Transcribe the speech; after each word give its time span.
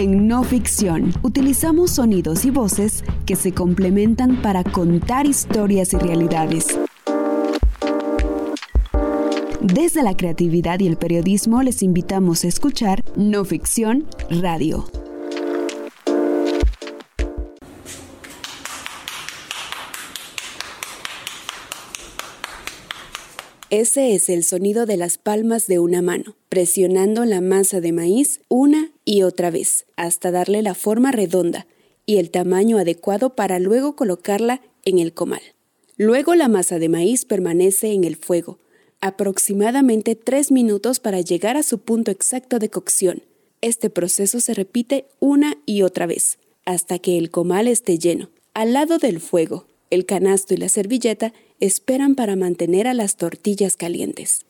En 0.00 0.28
no 0.28 0.44
ficción, 0.44 1.12
utilizamos 1.20 1.90
sonidos 1.90 2.46
y 2.46 2.50
voces 2.50 3.04
que 3.26 3.36
se 3.36 3.52
complementan 3.52 4.40
para 4.40 4.64
contar 4.64 5.26
historias 5.26 5.92
y 5.92 5.98
realidades. 5.98 6.68
Desde 9.60 10.02
la 10.02 10.16
creatividad 10.16 10.80
y 10.80 10.86
el 10.86 10.96
periodismo 10.96 11.62
les 11.62 11.82
invitamos 11.82 12.44
a 12.44 12.48
escuchar 12.48 13.04
No 13.14 13.44
Ficción 13.44 14.06
Radio. 14.30 14.86
Ese 23.70 24.16
es 24.16 24.28
el 24.28 24.42
sonido 24.42 24.84
de 24.84 24.96
las 24.96 25.16
palmas 25.16 25.68
de 25.68 25.78
una 25.78 26.02
mano, 26.02 26.34
presionando 26.48 27.24
la 27.24 27.40
masa 27.40 27.80
de 27.80 27.92
maíz 27.92 28.40
una 28.48 28.90
y 29.04 29.22
otra 29.22 29.52
vez, 29.52 29.86
hasta 29.94 30.32
darle 30.32 30.60
la 30.62 30.74
forma 30.74 31.12
redonda 31.12 31.68
y 32.04 32.16
el 32.16 32.30
tamaño 32.32 32.78
adecuado 32.78 33.36
para 33.36 33.60
luego 33.60 33.94
colocarla 33.94 34.60
en 34.84 34.98
el 34.98 35.12
comal. 35.12 35.42
Luego 35.96 36.34
la 36.34 36.48
masa 36.48 36.80
de 36.80 36.88
maíz 36.88 37.24
permanece 37.24 37.92
en 37.92 38.02
el 38.02 38.16
fuego, 38.16 38.58
aproximadamente 39.00 40.16
tres 40.16 40.50
minutos 40.50 40.98
para 40.98 41.20
llegar 41.20 41.56
a 41.56 41.62
su 41.62 41.78
punto 41.78 42.10
exacto 42.10 42.58
de 42.58 42.70
cocción. 42.70 43.22
Este 43.60 43.88
proceso 43.88 44.40
se 44.40 44.52
repite 44.52 45.04
una 45.20 45.58
y 45.64 45.82
otra 45.82 46.06
vez, 46.06 46.38
hasta 46.64 46.98
que 46.98 47.18
el 47.18 47.30
comal 47.30 47.68
esté 47.68 48.00
lleno. 48.00 48.30
Al 48.52 48.72
lado 48.72 48.98
del 48.98 49.20
fuego, 49.20 49.66
el 49.90 50.06
canasto 50.06 50.54
y 50.54 50.56
la 50.56 50.68
servilleta 50.68 51.32
esperan 51.60 52.14
para 52.14 52.36
mantener 52.36 52.88
a 52.88 52.94
las 52.94 53.16
tortillas 53.16 53.76
calientes. 53.76 54.46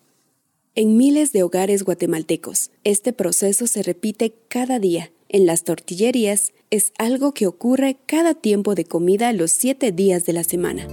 En 0.77 0.97
miles 0.97 1.33
de 1.33 1.43
hogares 1.43 1.83
guatemaltecos, 1.83 2.71
este 2.85 3.13
proceso 3.13 3.67
se 3.67 3.83
repite 3.83 4.33
cada 4.49 4.79
día. 4.79 5.11
En 5.29 5.45
las 5.45 5.65
tortillerías 5.65 6.53
es 6.71 6.93
algo 6.97 7.35
que 7.35 7.49
ocurre 7.49 7.97
cada 8.07 8.35
tiempo 8.35 8.77
de 8.77 8.85
comida 8.85 9.33
los 9.33 9.51
siete 9.51 9.91
días 9.91 10.25
de 10.25 10.33
la 10.33 10.45
semana. 10.45 10.87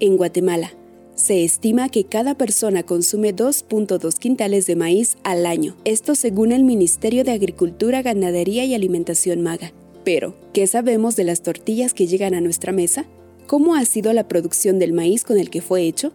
En 0.00 0.16
Guatemala, 0.16 0.74
se 1.14 1.44
estima 1.44 1.88
que 1.88 2.04
cada 2.04 2.34
persona 2.36 2.82
consume 2.82 3.34
2.2 3.34 4.18
quintales 4.18 4.66
de 4.66 4.76
maíz 4.76 5.16
al 5.22 5.46
año, 5.46 5.76
esto 5.84 6.14
según 6.14 6.52
el 6.52 6.64
Ministerio 6.64 7.24
de 7.24 7.32
Agricultura, 7.32 8.02
Ganadería 8.02 8.64
y 8.64 8.74
Alimentación 8.74 9.40
MAGA. 9.42 9.72
Pero, 10.04 10.34
¿qué 10.52 10.66
sabemos 10.66 11.16
de 11.16 11.24
las 11.24 11.42
tortillas 11.42 11.94
que 11.94 12.06
llegan 12.06 12.34
a 12.34 12.40
nuestra 12.40 12.72
mesa? 12.72 13.06
¿Cómo 13.46 13.74
ha 13.74 13.84
sido 13.84 14.12
la 14.12 14.28
producción 14.28 14.78
del 14.78 14.92
maíz 14.92 15.24
con 15.24 15.38
el 15.38 15.50
que 15.50 15.62
fue 15.62 15.82
hecho? 15.82 16.12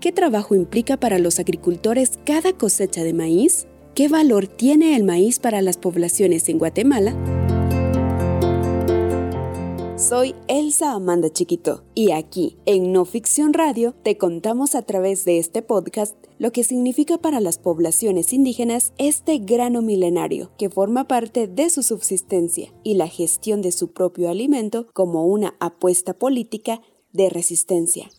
¿Qué 0.00 0.12
trabajo 0.12 0.54
implica 0.54 0.96
para 0.96 1.18
los 1.18 1.38
agricultores 1.38 2.18
cada 2.24 2.52
cosecha 2.52 3.02
de 3.02 3.12
maíz? 3.12 3.66
¿Qué 3.94 4.08
valor 4.08 4.46
tiene 4.46 4.94
el 4.94 5.04
maíz 5.04 5.38
para 5.38 5.62
las 5.62 5.78
poblaciones 5.78 6.48
en 6.48 6.58
Guatemala? 6.58 7.16
Soy 9.96 10.34
Elsa 10.46 10.92
Amanda 10.92 11.30
Chiquito 11.30 11.82
y 11.94 12.10
aquí, 12.10 12.58
en 12.66 12.92
No 12.92 13.06
Ficción 13.06 13.54
Radio, 13.54 13.94
te 14.02 14.18
contamos 14.18 14.74
a 14.74 14.82
través 14.82 15.24
de 15.24 15.38
este 15.38 15.62
podcast 15.62 16.14
lo 16.38 16.52
que 16.52 16.64
significa 16.64 17.16
para 17.16 17.40
las 17.40 17.56
poblaciones 17.56 18.34
indígenas 18.34 18.92
este 18.98 19.38
grano 19.38 19.80
milenario 19.80 20.50
que 20.58 20.68
forma 20.68 21.08
parte 21.08 21.48
de 21.48 21.70
su 21.70 21.82
subsistencia 21.82 22.74
y 22.84 22.96
la 22.96 23.08
gestión 23.08 23.62
de 23.62 23.72
su 23.72 23.94
propio 23.94 24.28
alimento 24.28 24.86
como 24.92 25.24
una 25.24 25.54
apuesta 25.60 26.12
política 26.12 26.82
de 27.14 27.30
resistencia. 27.30 28.10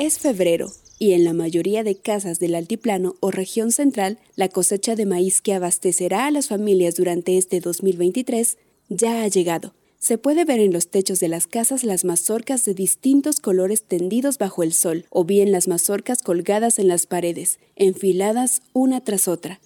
Es 0.00 0.18
febrero 0.18 0.72
y 0.98 1.12
en 1.12 1.24
la 1.24 1.34
mayoría 1.34 1.84
de 1.84 1.94
casas 1.94 2.38
del 2.38 2.54
altiplano 2.54 3.16
o 3.20 3.30
región 3.30 3.70
central, 3.70 4.18
la 4.34 4.48
cosecha 4.48 4.96
de 4.96 5.04
maíz 5.04 5.42
que 5.42 5.52
abastecerá 5.52 6.24
a 6.24 6.30
las 6.30 6.48
familias 6.48 6.94
durante 6.94 7.36
este 7.36 7.60
2023 7.60 8.56
ya 8.88 9.22
ha 9.22 9.28
llegado. 9.28 9.74
Se 9.98 10.16
puede 10.16 10.46
ver 10.46 10.58
en 10.58 10.72
los 10.72 10.88
techos 10.88 11.20
de 11.20 11.28
las 11.28 11.46
casas 11.46 11.84
las 11.84 12.06
mazorcas 12.06 12.64
de 12.64 12.72
distintos 12.72 13.40
colores 13.40 13.82
tendidos 13.82 14.38
bajo 14.38 14.62
el 14.62 14.72
sol, 14.72 15.04
o 15.10 15.26
bien 15.26 15.52
las 15.52 15.68
mazorcas 15.68 16.22
colgadas 16.22 16.78
en 16.78 16.88
las 16.88 17.04
paredes, 17.04 17.58
enfiladas 17.76 18.62
una 18.72 19.04
tras 19.04 19.28
otra. 19.28 19.60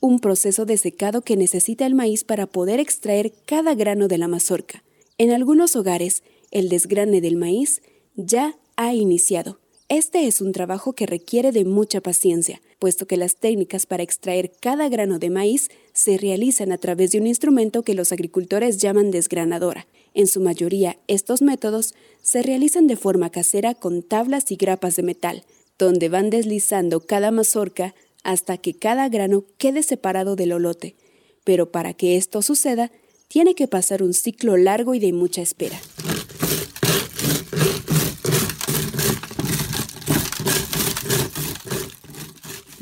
Un 0.00 0.20
proceso 0.20 0.64
de 0.64 0.78
secado 0.78 1.20
que 1.20 1.36
necesita 1.36 1.84
el 1.84 1.94
maíz 1.94 2.24
para 2.24 2.46
poder 2.46 2.80
extraer 2.80 3.34
cada 3.44 3.74
grano 3.74 4.08
de 4.08 4.16
la 4.16 4.26
mazorca. 4.26 4.82
En 5.18 5.32
algunos 5.32 5.76
hogares, 5.76 6.22
el 6.50 6.70
desgrane 6.70 7.20
del 7.20 7.36
maíz 7.36 7.82
ya 8.14 8.56
ha 8.76 8.94
iniciado. 8.94 9.58
Este 9.88 10.26
es 10.26 10.40
un 10.40 10.50
trabajo 10.50 10.94
que 10.94 11.06
requiere 11.06 11.52
de 11.52 11.64
mucha 11.64 12.00
paciencia, 12.00 12.60
puesto 12.80 13.06
que 13.06 13.16
las 13.16 13.36
técnicas 13.36 13.86
para 13.86 14.02
extraer 14.02 14.50
cada 14.58 14.88
grano 14.88 15.20
de 15.20 15.30
maíz 15.30 15.68
se 15.92 16.18
realizan 16.18 16.72
a 16.72 16.78
través 16.78 17.12
de 17.12 17.20
un 17.20 17.28
instrumento 17.28 17.84
que 17.84 17.94
los 17.94 18.10
agricultores 18.10 18.78
llaman 18.78 19.12
desgranadora. 19.12 19.86
En 20.12 20.26
su 20.26 20.40
mayoría, 20.40 20.98
estos 21.06 21.40
métodos 21.40 21.94
se 22.20 22.42
realizan 22.42 22.88
de 22.88 22.96
forma 22.96 23.30
casera 23.30 23.74
con 23.74 24.02
tablas 24.02 24.50
y 24.50 24.56
grapas 24.56 24.96
de 24.96 25.04
metal, 25.04 25.44
donde 25.78 26.08
van 26.08 26.30
deslizando 26.30 26.98
cada 26.98 27.30
mazorca 27.30 27.94
hasta 28.24 28.58
que 28.58 28.74
cada 28.74 29.08
grano 29.08 29.44
quede 29.56 29.84
separado 29.84 30.34
del 30.34 30.50
olote. 30.50 30.96
Pero 31.44 31.70
para 31.70 31.94
que 31.94 32.16
esto 32.16 32.42
suceda, 32.42 32.90
tiene 33.28 33.54
que 33.54 33.68
pasar 33.68 34.02
un 34.02 34.14
ciclo 34.14 34.56
largo 34.56 34.94
y 34.94 34.98
de 34.98 35.12
mucha 35.12 35.42
espera. 35.42 35.80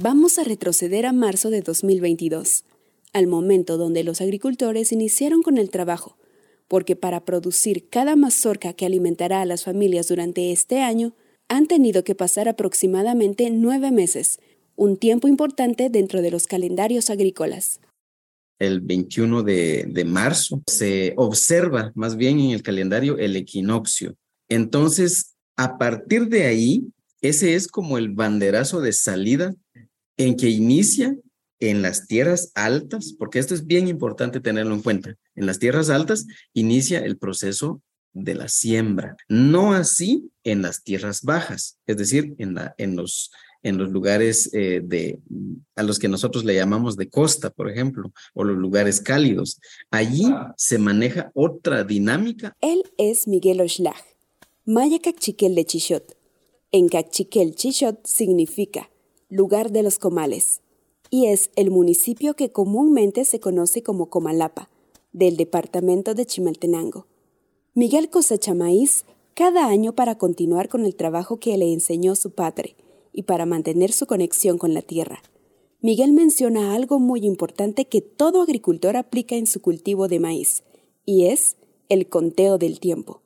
Vamos 0.07 0.39
a 0.39 0.45
retroceder 0.45 1.07
a 1.07 1.15
marzo 1.15 1.49
de 1.49 1.63
2022, 1.63 2.65
al 3.15 3.27
momento 3.27 3.79
donde 3.79 4.05
los 4.05 4.21
agricultores 4.21 4.93
iniciaron 4.93 5.41
con 5.41 5.57
el 5.57 5.71
trabajo, 5.71 6.19
porque 6.69 6.95
para 6.95 7.25
producir 7.25 7.89
cada 7.89 8.15
mazorca 8.15 8.75
que 8.75 8.85
alimentará 8.85 9.41
a 9.41 9.47
las 9.47 9.65
familias 9.65 10.07
durante 10.09 10.53
este 10.53 10.83
año, 10.83 11.15
han 11.49 11.67
tenido 11.69 12.05
que 12.05 12.15
pasar 12.15 12.51
aproximadamente 12.51 13.49
nueve 13.49 13.91
meses, 13.93 14.41
un 14.77 14.99
tiempo 14.99 15.27
importante 15.27 15.89
dentro 15.89 16.21
de 16.21 16.31
los 16.31 16.47
calendarios 16.47 17.09
agrícolas. 17.09 17.81
El 18.59 18.83
21 18.83 19.43
de, 19.43 20.05
marzo 20.07 20.63
se 20.67 21.15
observa 21.17 21.93
más 21.95 22.15
bien 22.17 22.41
en 22.41 22.51
el 22.51 22.63
calendario 22.63 23.17
el 23.17 23.37
equinoccio. 23.37 24.15
Entonces, 24.51 25.35
a 25.57 25.79
partir 25.79 26.29
de 26.29 26.45
ahí, 26.45 26.93
ese 27.23 27.55
es 27.55 27.69
como 27.69 27.97
el 27.97 28.11
banderazo 28.11 28.83
de 28.83 28.93
salida 28.93 29.55
en 30.17 30.37
que 30.37 30.49
inicia 30.49 31.17
en 31.61 31.83
las 31.83 32.07
tierras 32.07 32.51
altas, 32.55 33.15
porque 33.19 33.39
esto 33.39 33.55
es 33.55 33.67
bien 33.67 33.89
importante 33.89 34.41
tenerlo 34.41 34.75
en 34.75 34.83
cuenta, 34.83 35.17
en 35.35 35.47
las 35.47 35.59
tierras 35.59 35.91
altas 35.91 36.27
inicia 36.53 36.99
el 36.99 37.17
proceso 37.17 37.81
de 38.13 38.35
la 38.35 38.49
siembra, 38.49 39.17
no 39.29 39.73
así 39.73 40.31
en 40.45 40.63
las 40.63 40.83
tierras 40.83 41.23
bajas, 41.23 41.79
es 41.87 41.97
decir, 41.97 42.35
en, 42.39 42.97
los 42.97 43.91
lugares 43.91 44.51
eh, 44.53 44.81
de, 44.85 45.19
a 45.75 45.83
los 45.83 45.99
que 45.99 46.09
nosotros 46.09 46.45
le 46.45 46.55
llamamos 46.55 46.97
de 46.97 47.09
costa, 47.09 47.51
por 47.51 47.69
ejemplo, 47.69 48.13
o 48.35 48.45
los 48.45 48.57
lugares 48.57 49.01
cálidos. 49.01 49.59
Allí 49.91 50.33
se 50.57 50.79
maneja 50.79 51.33
otra 51.35 51.83
dinámica. 51.83 52.57
Él 52.61 52.85
es 52.99 53.27
Miguel 53.27 53.61
Oshlag, 53.61 54.05
maya 54.65 55.01
cachiquel 55.01 55.57
de 55.57 55.65
Chichot. 55.65 56.17
En 56.71 56.89
cachiquel 56.89 57.57
Chichot 57.57 58.07
significa 58.07 58.91
lugar 59.35 59.73
de 59.73 59.83
los 59.83 59.99
comales, 59.99 60.61
y 61.11 61.27
es 61.27 61.51
el 61.57 61.73
municipio 61.73 62.35
que 62.35 62.53
comúnmente 62.53 63.25
se 63.25 63.41
conoce 63.41 63.83
como 63.83 64.09
Comalapa, 64.09 64.71
del 65.13 65.37
departamento 65.37 66.15
de 66.15 66.25
Chimaltenango. 66.25 67.07
Miguel 67.75 68.11
cosecha 68.11 68.55
maíz 68.55 69.05
cada 69.35 69.67
año 69.67 69.93
para 69.93 70.19
continuar 70.19 70.69
con 70.69 70.85
el 70.85 70.95
trabajo 70.95 71.41
que 71.41 71.59
le 71.59 71.73
enseñó 71.73 72.15
su 72.15 72.31
padre 72.31 72.77
y 73.13 73.25
para 73.25 73.45
mantener 73.45 73.91
su 73.91 74.07
conexión 74.07 74.57
con 74.57 74.73
la 74.73 74.83
tierra. 74.83 75.21
Miguel 75.81 76.13
menciona 76.13 76.73
algo 76.73 77.01
muy 77.01 77.27
importante 77.27 77.87
que 77.87 78.01
todo 78.03 78.41
agricultor 78.41 78.97
aplica 78.97 79.35
en 79.35 79.49
su 79.49 79.61
cultivo 79.61 80.07
de 80.07 80.21
maíz, 80.21 80.63
y 81.05 81.27
es 81.27 81.57
el 81.89 82.09
conteo 82.09 82.57
del 82.57 82.79
tiempo. 82.79 83.21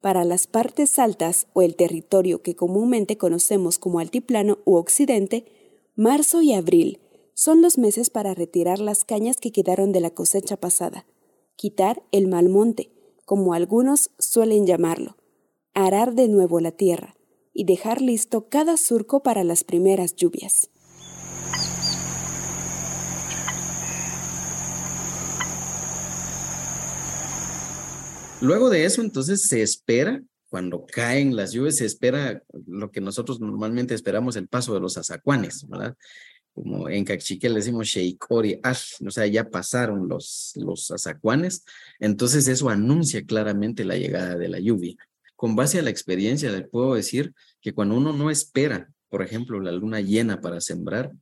Para 0.00 0.24
las 0.24 0.46
partes 0.46 0.98
altas 0.98 1.46
o 1.52 1.60
el 1.60 1.76
territorio 1.76 2.42
que 2.42 2.56
comúnmente 2.56 3.18
conocemos 3.18 3.78
como 3.78 3.98
altiplano 3.98 4.58
u 4.64 4.76
occidente, 4.76 5.44
marzo 5.94 6.40
y 6.40 6.54
abril 6.54 7.00
son 7.34 7.60
los 7.60 7.76
meses 7.76 8.08
para 8.08 8.34
retirar 8.34 8.78
las 8.78 9.04
cañas 9.04 9.36
que 9.36 9.52
quedaron 9.52 9.92
de 9.92 10.00
la 10.00 10.10
cosecha 10.10 10.56
pasada, 10.56 11.06
quitar 11.56 12.02
el 12.12 12.28
mal 12.28 12.48
monte, 12.48 12.90
como 13.26 13.52
algunos 13.52 14.10
suelen 14.18 14.66
llamarlo, 14.66 15.16
arar 15.74 16.14
de 16.14 16.28
nuevo 16.28 16.60
la 16.60 16.72
tierra 16.72 17.16
y 17.52 17.64
dejar 17.64 18.00
listo 18.00 18.48
cada 18.48 18.78
surco 18.78 19.22
para 19.22 19.44
las 19.44 19.64
primeras 19.64 20.16
lluvias. 20.16 20.70
Luego 28.40 28.70
de 28.70 28.84
eso, 28.84 29.02
entonces 29.02 29.42
se 29.42 29.60
espera, 29.60 30.22
cuando 30.48 30.86
caen 30.86 31.36
las 31.36 31.52
lluvias, 31.52 31.76
se 31.76 31.84
espera 31.84 32.42
lo 32.66 32.90
que 32.90 33.00
nosotros 33.00 33.38
normalmente 33.38 33.94
esperamos, 33.94 34.34
el 34.36 34.48
paso 34.48 34.72
de 34.72 34.80
los 34.80 34.96
azacuanes, 34.96 35.68
¿verdad? 35.68 35.94
Como 36.54 36.88
en 36.88 37.04
Cachique 37.04 37.50
le 37.50 37.56
decimos 37.56 37.88
Sheikori 37.88 38.58
Ash, 38.62 38.94
o 39.06 39.10
sea, 39.10 39.26
ya 39.26 39.48
pasaron 39.50 40.08
los, 40.08 40.52
los 40.56 40.90
azacuanes, 40.90 41.64
entonces 41.98 42.48
eso 42.48 42.70
anuncia 42.70 43.24
claramente 43.24 43.84
la 43.84 43.96
llegada 43.96 44.36
de 44.36 44.48
la 44.48 44.58
lluvia. 44.58 44.96
Con 45.36 45.54
base 45.54 45.78
a 45.78 45.82
la 45.82 45.90
experiencia, 45.90 46.50
le 46.50 46.62
puedo 46.62 46.94
decir 46.94 47.34
que 47.60 47.74
cuando 47.74 47.96
uno 47.96 48.14
no 48.14 48.30
espera, 48.30 48.90
por 49.10 49.22
ejemplo, 49.22 49.60
la 49.60 49.72
luna 49.72 50.00
llena 50.00 50.40
para 50.40 50.60
sembrar, 50.60 51.12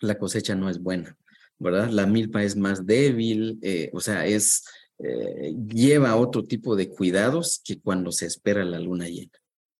la 0.00 0.16
cosecha 0.16 0.54
no 0.54 0.70
es 0.70 0.78
buena, 0.78 1.16
¿verdad? 1.58 1.90
La 1.90 2.06
milpa 2.06 2.44
es 2.44 2.56
más 2.56 2.86
débil, 2.86 3.58
eh, 3.62 3.90
o 3.92 4.00
sea, 4.00 4.26
es 4.26 4.64
eh, 4.98 5.54
lleva 5.68 6.16
otro 6.16 6.44
tipo 6.44 6.76
de 6.76 6.88
cuidados 6.88 7.60
que 7.64 7.80
cuando 7.80 8.12
se 8.12 8.26
espera 8.26 8.64
la 8.64 8.78
luna 8.78 9.08
llena. 9.08 9.32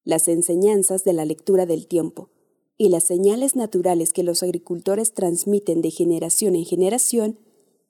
Las 0.05 0.29
enseñanzas 0.29 1.05
de 1.05 1.13
la 1.13 1.25
lectura 1.25 1.67
del 1.67 1.87
tiempo 1.87 2.31
y 2.79 2.91
las 2.91 3.05
señales 3.05 3.57
naturales 3.57 4.13
que 4.13 4.23
los 4.23 4.43
agricultores 4.43 5.15
transmiten 5.15 5.81
de 5.81 5.91
generación 5.91 6.55
en 6.55 6.65
generación 6.65 7.39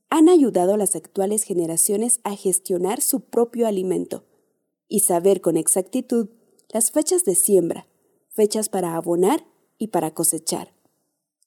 han 0.09 0.29
ayudado 0.29 0.75
a 0.75 0.77
las 0.77 0.95
actuales 0.95 1.43
generaciones 1.43 2.21
a 2.23 2.37
gestionar 2.37 3.01
su 3.01 3.21
propio 3.21 3.67
alimento 3.67 4.25
y 4.89 5.01
saber 5.01 5.41
con 5.41 5.57
exactitud 5.57 6.29
las 6.73 6.93
fechas 6.93 7.25
de 7.25 7.35
siembra, 7.35 7.89
fechas 8.29 8.69
para 8.69 8.95
abonar 8.95 9.47
y 9.79 9.89
para 9.89 10.15
cosechar. 10.15 10.75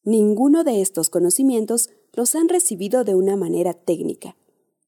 Ninguno 0.03 0.63
de 0.63 0.81
estos 0.81 1.09
conocimientos 1.09 1.89
los 2.13 2.35
han 2.35 2.49
recibido 2.49 3.03
de 3.03 3.15
una 3.15 3.37
manera 3.37 3.73
técnica, 3.73 4.35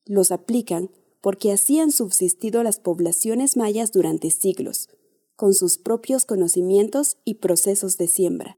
los 0.06 0.32
aplican 0.32 0.90
porque 1.22 1.52
así 1.52 1.80
han 1.80 1.92
subsistido 1.92 2.64
las 2.64 2.80
poblaciones 2.80 3.56
mayas 3.56 3.92
durante 3.92 4.32
siglos, 4.32 4.90
con 5.36 5.54
sus 5.54 5.78
propios 5.78 6.26
conocimientos 6.26 7.18
y 7.24 7.36
procesos 7.36 7.98
de 7.98 8.08
siembra. 8.08 8.58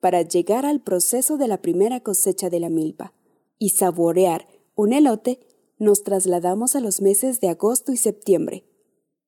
Para 0.00 0.22
llegar 0.22 0.64
al 0.64 0.80
proceso 0.80 1.36
de 1.36 1.46
la 1.46 1.60
primera 1.60 2.00
cosecha 2.00 2.48
de 2.48 2.58
la 2.58 2.70
milpa 2.70 3.12
y 3.58 3.70
saborear 3.70 4.48
un 4.74 4.94
elote, 4.94 5.40
nos 5.80 6.04
trasladamos 6.04 6.76
a 6.76 6.80
los 6.80 7.00
meses 7.00 7.40
de 7.40 7.48
agosto 7.48 7.90
y 7.90 7.96
septiembre. 7.96 8.64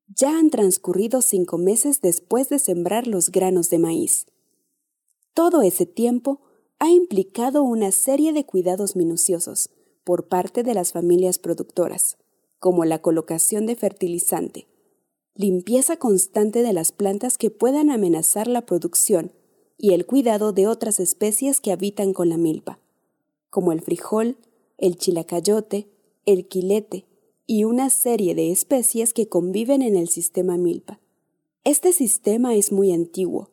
Ya 0.07 0.39
han 0.39 0.51
transcurrido 0.51 1.23
cinco 1.23 1.57
meses 1.57 2.03
después 2.03 2.51
de 2.51 2.59
sembrar 2.59 3.07
los 3.07 3.31
granos 3.31 3.71
de 3.71 3.79
maíz. 3.79 4.27
Todo 5.33 5.63
ese 5.63 5.87
tiempo 5.87 6.41
ha 6.79 6.91
implicado 6.91 7.63
una 7.63 7.91
serie 7.91 8.35
de 8.35 8.45
cuidados 8.45 8.97
minuciosos 8.97 9.71
por 10.05 10.29
parte 10.29 10.63
de 10.63 10.75
las 10.75 10.93
familias 10.93 11.39
productoras, 11.39 12.19
como 12.59 12.85
la 12.85 13.01
colocación 13.01 13.65
de 13.65 13.75
fertilizante, 13.75 14.69
limpieza 15.35 15.97
constante 15.97 16.63
de 16.63 16.75
las 16.75 16.93
plantas 16.93 17.39
que 17.39 17.51
puedan 17.51 17.91
amenazar 17.91 18.47
la 18.47 18.67
producción 18.67 19.33
y 19.79 19.95
el 19.95 20.05
cuidado 20.05 20.53
de 20.53 20.67
otras 20.67 21.01
especies 21.01 21.63
que 21.63 21.73
habitan 21.73 22.13
con 22.13 22.29
la 22.29 22.37
milpa, 22.37 22.79
como 23.49 23.73
el 23.73 23.81
frijol, 23.81 24.37
el 24.77 24.97
chilacayote, 24.97 25.92
el 26.27 26.47
quilete 26.47 27.07
y 27.47 27.65
una 27.65 27.91
serie 27.91 28.35
de 28.35 28.51
especies 28.51 29.13
que 29.13 29.29
conviven 29.29 29.83
en 29.83 29.97
el 29.97 30.09
sistema 30.09 30.57
milpa. 30.57 31.01
Este 31.65 31.93
sistema 31.93 32.55
es 32.55 32.73
muy 32.73 32.93
antiguo 32.93 33.51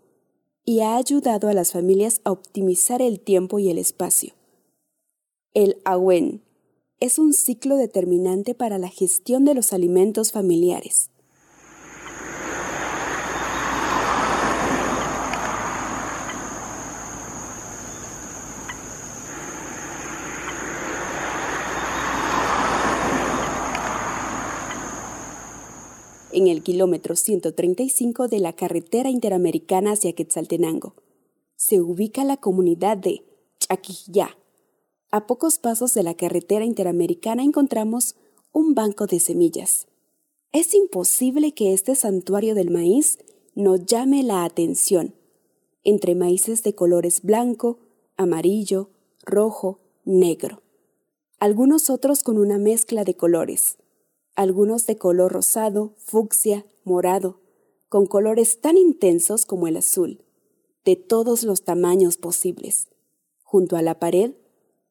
y 0.65 0.81
ha 0.81 0.95
ayudado 0.95 1.47
a 1.47 1.53
las 1.53 1.71
familias 1.71 2.21
a 2.23 2.31
optimizar 2.31 3.01
el 3.01 3.19
tiempo 3.19 3.59
y 3.59 3.69
el 3.69 3.77
espacio. 3.77 4.33
El 5.53 5.77
AWEN 5.83 6.41
es 6.99 7.17
un 7.17 7.33
ciclo 7.33 7.75
determinante 7.75 8.53
para 8.53 8.77
la 8.77 8.89
gestión 8.89 9.45
de 9.45 9.53
los 9.53 9.73
alimentos 9.73 10.31
familiares. 10.31 11.11
En 26.39 26.47
el 26.47 26.63
kilómetro 26.63 27.17
135 27.17 28.29
de 28.29 28.39
la 28.39 28.53
carretera 28.53 29.09
interamericana 29.09 29.91
hacia 29.91 30.13
Quetzaltenango. 30.13 30.95
Se 31.57 31.81
ubica 31.81 32.23
la 32.23 32.37
comunidad 32.37 32.95
de 32.95 33.25
Chaquillá. 33.59 34.37
A 35.11 35.27
pocos 35.27 35.59
pasos 35.59 35.93
de 35.93 36.03
la 36.03 36.13
carretera 36.13 36.63
interamericana 36.63 37.43
encontramos 37.43 38.15
un 38.53 38.73
banco 38.73 39.05
de 39.05 39.19
semillas. 39.19 39.87
Es 40.53 40.73
imposible 40.73 41.51
que 41.51 41.73
este 41.73 41.93
santuario 41.95 42.55
del 42.55 42.71
maíz 42.71 43.19
no 43.53 43.75
llame 43.75 44.23
la 44.23 44.45
atención. 44.45 45.13
Entre 45.83 46.15
maíces 46.15 46.63
de 46.63 46.73
colores 46.73 47.21
blanco, 47.21 47.79
amarillo, 48.15 48.91
rojo, 49.23 49.81
negro. 50.05 50.61
Algunos 51.39 51.89
otros 51.89 52.23
con 52.23 52.37
una 52.37 52.57
mezcla 52.57 53.03
de 53.03 53.15
colores 53.15 53.77
algunos 54.39 54.85
de 54.85 54.97
color 54.97 55.33
rosado, 55.33 55.95
fucsia, 55.97 56.63
morado, 56.85 57.41
con 57.89 58.05
colores 58.05 58.61
tan 58.61 58.77
intensos 58.77 59.45
como 59.45 59.67
el 59.67 59.75
azul, 59.75 60.23
de 60.85 60.95
todos 60.95 61.43
los 61.43 61.65
tamaños 61.65 62.15
posibles. 62.15 62.87
Junto 63.43 63.75
a 63.75 63.81
la 63.81 63.99
pared 63.99 64.35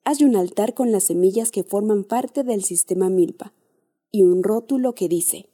hay 0.05 0.23
un 0.23 0.37
altar 0.37 0.75
con 0.75 0.93
las 0.93 1.05
semillas 1.05 1.51
que 1.51 1.65
forman 1.65 2.05
parte 2.05 2.45
del 2.45 2.63
sistema 2.63 3.09
milpa 3.09 3.55
y 4.11 4.23
un 4.23 4.43
rótulo 4.43 4.95
que 4.95 5.09
dice 5.09 5.49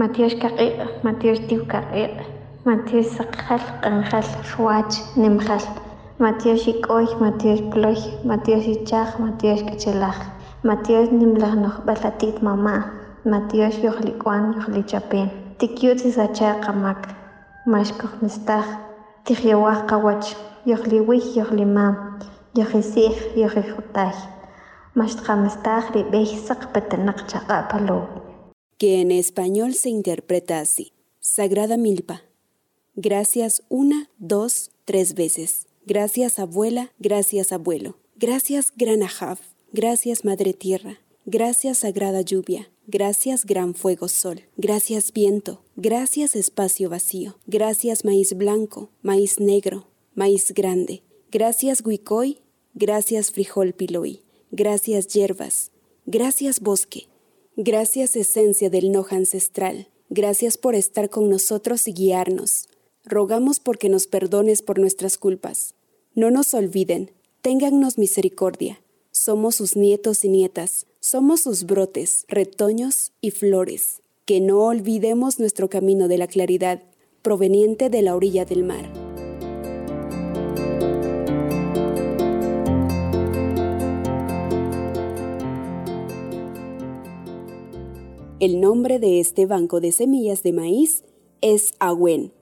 Matthias 0.00 0.34
qaq'ij 0.42 0.72
Matthias 1.04 1.40
tiw 1.48 1.62
qaq'ij 1.72 2.08
matiox 2.66 3.06
saqjal 3.16 3.62
q'anjal 3.82 4.26
ruwach 4.50 4.96
nimjal 5.20 5.64
matiox 6.22 6.60
ik'oy 6.72 7.06
matiox 7.22 7.60
ploj 7.72 8.00
matiox 8.28 8.64
ichaj 8.74 9.08
matiox 9.22 9.60
k'achalaj 9.68 10.18
matiox 10.68 11.06
nimlaj 11.20 11.54
no'jb'al 11.62 12.38
mama' 12.46 12.82
Matthias 13.30 13.74
yojlik'uan 13.84 14.44
yojlichapeen 14.56 15.28
tikyutz 15.58 16.02
isachaj 16.10 16.54
qamak 16.64 17.00
max 17.72 17.92
kojmistaj 18.00 18.66
tikyawaj 19.24 19.80
qawach 19.90 20.28
yojliwij 20.70 21.24
yojlimaam 21.38 21.94
yojisij 22.58 23.12
yojijutaay 23.40 24.14
max 24.96 25.10
tqa'mistaj 25.18 25.82
rib'eey 25.94 26.28
saq 26.46 26.60
pat'anaq 26.72 27.18
que 28.80 29.02
en 29.02 29.10
español 29.10 29.74
se 29.74 29.90
interpreta 29.90 30.58
así. 30.58 30.94
Sagrada 31.20 31.76
Milpa. 31.76 32.22
Gracias 32.94 33.62
una, 33.68 34.08
dos, 34.16 34.70
tres 34.86 35.12
veces. 35.12 35.66
Gracias 35.84 36.38
abuela, 36.38 36.90
gracias 36.98 37.52
abuelo. 37.52 37.98
Gracias 38.16 38.72
Gran. 38.74 39.38
Gracias 39.70 40.24
Madre 40.24 40.54
Tierra. 40.54 40.98
Gracias 41.26 41.76
Sagrada 41.76 42.22
Lluvia. 42.22 42.70
Gracias 42.86 43.44
Gran 43.44 43.74
Fuego 43.74 44.08
Sol. 44.08 44.44
Gracias 44.56 45.12
Viento. 45.12 45.62
Gracias 45.76 46.34
Espacio 46.34 46.88
Vacío. 46.88 47.36
Gracias 47.46 48.06
Maíz 48.06 48.32
Blanco, 48.32 48.88
Maíz 49.02 49.40
Negro, 49.40 49.88
Maíz 50.14 50.54
Grande. 50.54 51.02
Gracias 51.30 51.82
Huicoy. 51.84 52.38
Gracias 52.72 53.30
Frijol 53.30 53.74
Piloy. 53.74 54.22
Gracias 54.50 55.06
Hierbas. 55.08 55.70
Gracias 56.06 56.60
Bosque. 56.60 57.09
Gracias 57.62 58.16
esencia 58.16 58.70
del 58.70 58.90
Noja 58.90 59.16
ancestral, 59.16 59.88
gracias 60.08 60.56
por 60.56 60.74
estar 60.74 61.10
con 61.10 61.28
nosotros 61.28 61.86
y 61.88 61.92
guiarnos. 61.92 62.70
Rogamos 63.04 63.60
porque 63.60 63.90
nos 63.90 64.06
perdones 64.06 64.62
por 64.62 64.78
nuestras 64.78 65.18
culpas. 65.18 65.74
No 66.14 66.30
nos 66.30 66.54
olviden, 66.54 67.10
téngannos 67.42 67.98
misericordia. 67.98 68.80
Somos 69.10 69.56
sus 69.56 69.76
nietos 69.76 70.24
y 70.24 70.30
nietas, 70.30 70.86
somos 71.00 71.42
sus 71.42 71.64
brotes, 71.64 72.24
retoños 72.28 73.12
y 73.20 73.30
flores. 73.30 74.00
Que 74.24 74.40
no 74.40 74.64
olvidemos 74.64 75.38
nuestro 75.38 75.68
camino 75.68 76.08
de 76.08 76.16
la 76.16 76.28
claridad, 76.28 76.82
proveniente 77.20 77.90
de 77.90 78.00
la 78.00 78.16
orilla 78.16 78.46
del 78.46 78.64
mar. 78.64 79.09
El 88.40 88.58
nombre 88.58 88.98
de 88.98 89.20
este 89.20 89.44
banco 89.44 89.82
de 89.82 89.92
semillas 89.92 90.42
de 90.42 90.54
maíz 90.54 91.04
es 91.42 91.74
Agüen, 91.78 92.32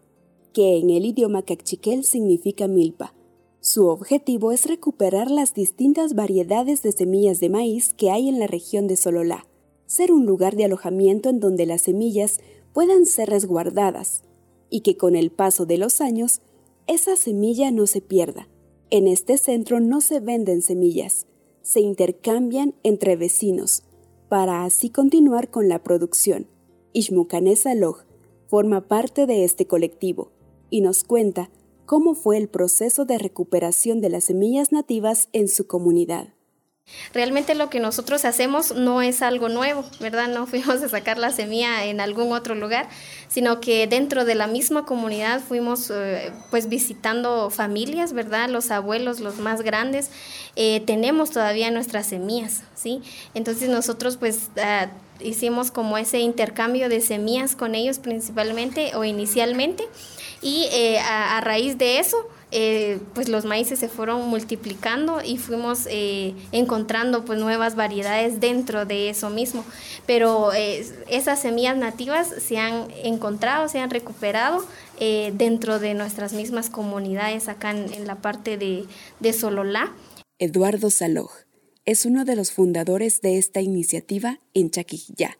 que 0.52 0.78
en 0.78 0.90
el 0.90 1.04
idioma 1.04 1.42
cachiquel 1.42 2.04
significa 2.04 2.68
milpa. 2.68 3.16
Su 3.60 3.88
objetivo 3.88 4.52
es 4.52 4.66
recuperar 4.66 5.28
las 5.28 5.54
distintas 5.54 6.14
variedades 6.14 6.82
de 6.82 6.92
semillas 6.92 7.40
de 7.40 7.50
maíz 7.50 7.94
que 7.94 8.12
hay 8.12 8.28
en 8.28 8.38
la 8.38 8.46
región 8.46 8.86
de 8.86 8.96
Sololá, 8.96 9.48
ser 9.86 10.12
un 10.12 10.24
lugar 10.24 10.54
de 10.54 10.66
alojamiento 10.66 11.30
en 11.30 11.40
donde 11.40 11.66
las 11.66 11.82
semillas 11.82 12.38
puedan 12.72 13.04
ser 13.04 13.30
resguardadas 13.30 14.22
y 14.70 14.82
que 14.82 14.96
con 14.96 15.16
el 15.16 15.32
paso 15.32 15.66
de 15.66 15.78
los 15.78 16.00
años 16.00 16.42
esa 16.86 17.16
semilla 17.16 17.72
no 17.72 17.88
se 17.88 18.02
pierda. 18.02 18.48
En 18.90 19.08
este 19.08 19.36
centro 19.36 19.80
no 19.80 20.00
se 20.00 20.20
venden 20.20 20.62
semillas, 20.62 21.26
se 21.62 21.80
intercambian 21.80 22.76
entre 22.84 23.16
vecinos 23.16 23.82
para 24.28 24.64
así 24.64 24.90
continuar 24.90 25.50
con 25.50 25.68
la 25.68 25.82
producción. 25.82 26.46
Ishmukanesa 26.92 27.74
Log 27.74 28.04
forma 28.48 28.88
parte 28.88 29.26
de 29.26 29.44
este 29.44 29.66
colectivo 29.66 30.32
y 30.70 30.80
nos 30.80 31.04
cuenta 31.04 31.50
cómo 31.86 32.14
fue 32.14 32.36
el 32.36 32.48
proceso 32.48 33.04
de 33.04 33.18
recuperación 33.18 34.00
de 34.00 34.10
las 34.10 34.24
semillas 34.24 34.72
nativas 34.72 35.28
en 35.32 35.48
su 35.48 35.66
comunidad. 35.66 36.34
Realmente 37.12 37.54
lo 37.54 37.70
que 37.70 37.80
nosotros 37.80 38.24
hacemos 38.24 38.74
no 38.74 39.02
es 39.02 39.22
algo 39.22 39.48
nuevo, 39.48 39.84
¿verdad? 40.00 40.28
No 40.28 40.46
fuimos 40.46 40.82
a 40.82 40.88
sacar 40.88 41.18
la 41.18 41.30
semilla 41.30 41.84
en 41.84 42.00
algún 42.00 42.32
otro 42.32 42.54
lugar, 42.54 42.88
sino 43.28 43.60
que 43.60 43.86
dentro 43.86 44.24
de 44.24 44.34
la 44.34 44.46
misma 44.46 44.84
comunidad 44.84 45.40
fuimos 45.40 45.90
eh, 45.90 46.32
pues 46.50 46.68
visitando 46.68 47.50
familias, 47.50 48.12
¿verdad? 48.12 48.48
Los 48.48 48.70
abuelos, 48.70 49.20
los 49.20 49.36
más 49.36 49.62
grandes, 49.62 50.10
eh, 50.56 50.80
tenemos 50.86 51.30
todavía 51.30 51.70
nuestras 51.70 52.06
semillas, 52.06 52.62
¿sí? 52.74 53.02
Entonces 53.34 53.68
nosotros 53.68 54.16
pues 54.16 54.50
ah, 54.60 54.88
hicimos 55.20 55.70
como 55.70 55.98
ese 55.98 56.20
intercambio 56.20 56.88
de 56.88 57.00
semillas 57.00 57.56
con 57.56 57.74
ellos 57.74 57.98
principalmente 57.98 58.94
o 58.94 59.04
inicialmente 59.04 59.84
y 60.42 60.68
eh, 60.72 60.98
a 61.00 61.40
raíz 61.40 61.78
de 61.78 61.98
eso, 61.98 62.28
eh, 62.50 62.98
pues 63.14 63.28
los 63.28 63.44
maíces 63.44 63.78
se 63.78 63.88
fueron 63.88 64.26
multiplicando 64.28 65.20
y 65.22 65.36
fuimos 65.36 65.86
eh, 65.90 66.34
encontrando 66.50 67.24
pues 67.24 67.38
nuevas 67.38 67.76
variedades 67.76 68.40
dentro 68.40 68.86
de 68.86 69.10
eso 69.10 69.28
mismo. 69.28 69.64
Pero 70.06 70.54
eh, 70.54 70.86
esas 71.08 71.40
semillas 71.40 71.76
nativas 71.76 72.28
se 72.28 72.58
han 72.58 72.88
encontrado, 73.04 73.68
se 73.68 73.80
han 73.80 73.90
recuperado 73.90 74.64
dentro 74.98 75.78
de 75.78 75.94
nuestras 75.94 76.32
mismas 76.32 76.70
comunidades 76.70 77.46
acá 77.46 77.70
en, 77.70 78.04
la 78.08 78.16
parte 78.16 78.56
de, 78.56 78.84
de 79.20 79.32
Sololá. 79.32 79.94
Eduardo 80.40 80.90
Saloj 80.90 81.30
es 81.84 82.04
uno 82.04 82.24
de 82.24 82.34
los 82.34 82.50
fundadores 82.50 83.20
de 83.20 83.38
esta 83.38 83.60
iniciativa 83.60 84.40
en 84.54 84.70
Chaquijá. 84.72 85.38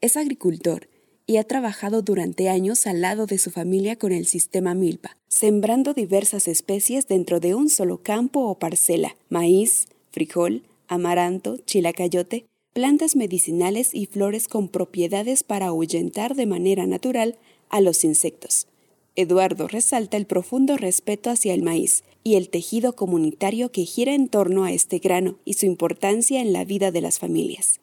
Es 0.00 0.16
agricultor 0.16 0.88
y 1.26 1.36
ha 1.36 1.44
trabajado 1.44 2.02
durante 2.02 2.48
años 2.48 2.86
al 2.86 3.00
lado 3.00 3.26
de 3.26 3.38
su 3.38 3.50
familia 3.50 3.96
con 3.96 4.12
el 4.12 4.26
sistema 4.26 4.74
Milpa, 4.74 5.16
sembrando 5.28 5.94
diversas 5.94 6.48
especies 6.48 7.06
dentro 7.06 7.40
de 7.40 7.54
un 7.54 7.68
solo 7.68 8.02
campo 8.02 8.40
o 8.40 8.58
parcela, 8.58 9.16
maíz, 9.28 9.86
frijol, 10.10 10.62
amaranto, 10.88 11.56
chilacayote, 11.58 12.46
plantas 12.72 13.16
medicinales 13.16 13.94
y 13.94 14.06
flores 14.06 14.48
con 14.48 14.68
propiedades 14.68 15.42
para 15.42 15.66
ahuyentar 15.66 16.34
de 16.34 16.46
manera 16.46 16.86
natural 16.86 17.36
a 17.68 17.80
los 17.80 18.04
insectos. 18.04 18.66
Eduardo 19.14 19.68
resalta 19.68 20.16
el 20.16 20.26
profundo 20.26 20.78
respeto 20.78 21.28
hacia 21.28 21.52
el 21.52 21.62
maíz 21.62 22.02
y 22.24 22.36
el 22.36 22.48
tejido 22.48 22.94
comunitario 22.94 23.70
que 23.70 23.84
gira 23.84 24.14
en 24.14 24.28
torno 24.28 24.64
a 24.64 24.72
este 24.72 24.98
grano 25.00 25.38
y 25.44 25.54
su 25.54 25.66
importancia 25.66 26.40
en 26.40 26.52
la 26.52 26.64
vida 26.64 26.90
de 26.92 27.02
las 27.02 27.18
familias. 27.18 27.81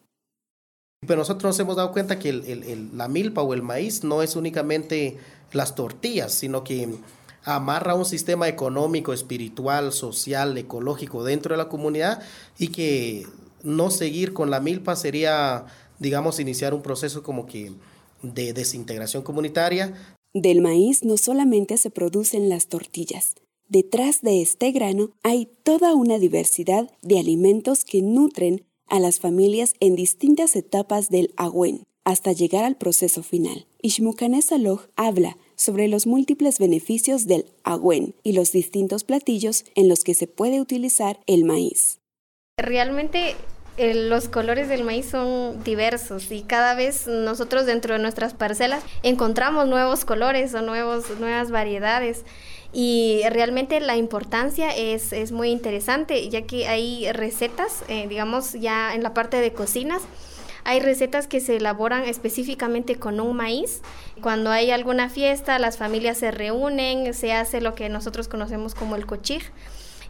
Pero 1.06 1.20
nosotros 1.20 1.50
nos 1.50 1.60
hemos 1.60 1.76
dado 1.76 1.92
cuenta 1.92 2.18
que 2.18 2.32
la 2.92 3.08
milpa 3.08 3.42
o 3.42 3.54
el 3.54 3.62
maíz 3.62 4.04
no 4.04 4.22
es 4.22 4.36
únicamente 4.36 5.16
las 5.52 5.74
tortillas, 5.74 6.32
sino 6.34 6.62
que 6.62 6.88
amarra 7.42 7.94
un 7.94 8.04
sistema 8.04 8.48
económico, 8.48 9.14
espiritual, 9.14 9.92
social, 9.92 10.56
ecológico 10.58 11.24
dentro 11.24 11.54
de 11.54 11.58
la 11.58 11.68
comunidad 11.68 12.22
y 12.58 12.68
que 12.68 13.26
no 13.62 13.90
seguir 13.90 14.34
con 14.34 14.50
la 14.50 14.60
milpa 14.60 14.94
sería, 14.94 15.64
digamos, 15.98 16.38
iniciar 16.38 16.74
un 16.74 16.82
proceso 16.82 17.22
como 17.22 17.46
que 17.46 17.72
de 18.22 18.52
desintegración 18.52 19.22
comunitaria. 19.22 19.94
Del 20.34 20.60
maíz 20.60 21.02
no 21.02 21.16
solamente 21.16 21.78
se 21.78 21.90
producen 21.90 22.50
las 22.50 22.68
tortillas. 22.68 23.34
Detrás 23.68 24.20
de 24.20 24.42
este 24.42 24.70
grano 24.72 25.12
hay 25.22 25.48
toda 25.62 25.94
una 25.94 26.18
diversidad 26.18 26.90
de 27.02 27.18
alimentos 27.18 27.84
que 27.84 28.02
nutren 28.02 28.66
a 28.90 29.00
las 29.00 29.20
familias 29.20 29.74
en 29.80 29.96
distintas 29.96 30.56
etapas 30.56 31.08
del 31.08 31.32
agüen 31.36 31.84
hasta 32.04 32.32
llegar 32.32 32.64
al 32.64 32.76
proceso 32.76 33.22
final. 33.22 33.66
Ishmukanesa 33.82 34.58
Log 34.58 34.88
habla 34.96 35.38
sobre 35.54 35.88
los 35.88 36.06
múltiples 36.06 36.58
beneficios 36.58 37.26
del 37.26 37.46
agüen 37.62 38.14
y 38.22 38.32
los 38.32 38.52
distintos 38.52 39.04
platillos 39.04 39.64
en 39.74 39.88
los 39.88 40.04
que 40.04 40.14
se 40.14 40.26
puede 40.26 40.60
utilizar 40.60 41.20
el 41.26 41.44
maíz. 41.44 42.00
Realmente 42.58 43.36
los 43.78 44.28
colores 44.28 44.68
del 44.68 44.84
maíz 44.84 45.08
son 45.08 45.62
diversos 45.64 46.30
y 46.30 46.42
cada 46.42 46.74
vez 46.74 47.06
nosotros 47.06 47.66
dentro 47.66 47.94
de 47.94 48.00
nuestras 48.00 48.34
parcelas 48.34 48.82
encontramos 49.02 49.66
nuevos 49.68 50.04
colores 50.04 50.54
o 50.54 50.60
nuevos, 50.60 51.18
nuevas 51.18 51.50
variedades 51.50 52.24
y 52.72 53.22
realmente 53.30 53.80
la 53.80 53.96
importancia 53.96 54.70
es, 54.76 55.12
es 55.12 55.32
muy 55.32 55.50
interesante 55.50 56.28
ya 56.28 56.42
que 56.42 56.68
hay 56.68 57.10
recetas, 57.12 57.84
eh, 57.88 58.06
digamos 58.08 58.52
ya 58.52 58.94
en 58.94 59.02
la 59.02 59.14
parte 59.14 59.40
de 59.40 59.52
cocinas, 59.52 60.02
hay 60.64 60.80
recetas 60.80 61.26
que 61.26 61.40
se 61.40 61.56
elaboran 61.56 62.04
específicamente 62.04 62.96
con 62.96 63.18
un 63.18 63.36
maíz. 63.36 63.80
Cuando 64.20 64.50
hay 64.50 64.70
alguna 64.70 65.08
fiesta, 65.08 65.58
las 65.58 65.78
familias 65.78 66.18
se 66.18 66.30
reúnen, 66.30 67.14
se 67.14 67.32
hace 67.32 67.60
lo 67.60 67.74
que 67.74 67.88
nosotros 67.88 68.28
conocemos 68.28 68.74
como 68.74 68.94
el 68.94 69.06
cochig 69.06 69.42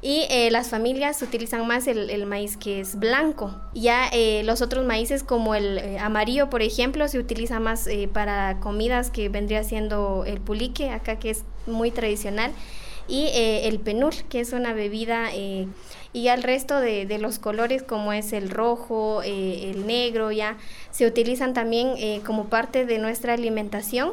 y 0.03 0.27
eh, 0.31 0.51
las 0.51 0.71
familias 0.71 1.21
utilizan 1.21 1.67
más 1.67 1.87
el, 1.87 2.25
maíz 2.27 2.57
que 2.57 2.81
es 2.81 2.99
blanco. 2.99 3.55
Ya 3.75 4.09
eh, 4.13 4.43
los 4.45 4.63
otros 4.63 4.87
maíces 4.87 5.23
como 5.23 5.55
el 5.55 5.77
eh, 5.77 5.99
amarillo, 5.99 6.49
por 6.49 6.63
ejemplo, 6.63 7.07
se 7.09 7.19
utiliza 7.19 7.61
más 7.61 7.89
para 8.13 8.61
comidas 8.61 9.11
que 9.11 9.29
vendría 9.29 9.63
siendo 9.63 10.25
el 10.25 10.41
pulique, 10.41 10.91
acá 10.91 11.19
que 11.19 11.31
es 11.31 11.45
muy 11.67 11.91
tradicional, 11.91 12.53
y 13.09 13.29
el 13.35 13.81
penur, 13.81 14.15
que 14.29 14.39
es 14.39 14.53
una 14.53 14.73
bebida, 14.73 15.35
y 15.35 15.69
ya 16.15 16.33
el 16.35 16.45
resto 16.45 16.79
de, 16.79 17.07
de, 17.07 17.19
los 17.19 17.41
colores 17.41 17.83
como 17.83 18.13
es 18.13 18.33
el 18.33 18.51
rojo, 18.51 19.23
el 19.23 19.85
negro, 19.85 20.31
ya 20.31 20.57
se 20.93 21.07
utilizan 21.07 21.53
también 21.53 22.21
como 22.23 22.49
parte 22.49 22.87
de 22.87 22.99
nuestra 22.99 23.35
alimentación. 23.35 24.13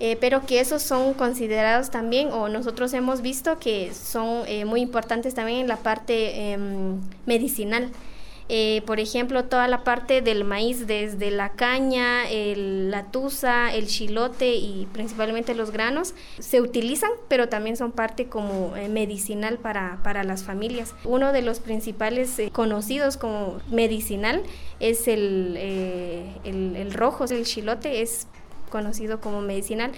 Eh, 0.00 0.16
pero 0.20 0.44
que 0.44 0.60
esos 0.60 0.82
son 0.82 1.14
considerados 1.14 1.90
también, 1.90 2.32
o 2.32 2.48
nosotros 2.48 2.92
hemos 2.94 3.22
visto 3.22 3.58
que 3.58 3.92
son 3.94 4.42
eh, 4.46 4.64
muy 4.64 4.80
importantes 4.80 5.34
también 5.34 5.60
en 5.60 5.68
la 5.68 5.76
parte 5.76 6.52
em, 6.52 7.00
medicinal. 7.26 7.90
Eh, 8.50 8.82
por 8.84 9.00
ejemplo, 9.00 9.44
toda 9.44 9.68
la 9.68 9.84
parte 9.84 10.20
del 10.20 10.44
maíz, 10.44 10.86
desde 10.86 11.30
la 11.30 11.52
caña, 11.52 12.24
la 12.54 13.04
tusa, 13.04 13.72
el 13.72 13.86
chilote 13.86 14.56
y 14.56 14.86
principalmente 14.92 15.54
los 15.54 15.70
granos, 15.70 16.14
se 16.40 16.60
utilizan, 16.60 17.08
pero 17.28 17.48
también 17.48 17.78
son 17.78 17.90
parte 17.90 18.26
como 18.26 18.74
medicinal 18.90 19.56
para, 19.56 20.00
para, 20.02 20.24
las 20.24 20.44
familias. 20.44 20.94
Uno 21.04 21.32
de 21.32 21.40
los 21.40 21.60
principales 21.60 22.38
conocidos 22.52 23.16
como 23.16 23.60
medicinal 23.70 24.42
es 24.78 25.08
el, 25.08 25.56
el, 26.44 26.76
el 26.76 26.92
rojo, 26.92 27.24
el 27.24 27.46
chilote, 27.46 28.02
es 28.02 28.26
conocido 28.74 29.20
como 29.20 29.40
medicinal. 29.40 29.92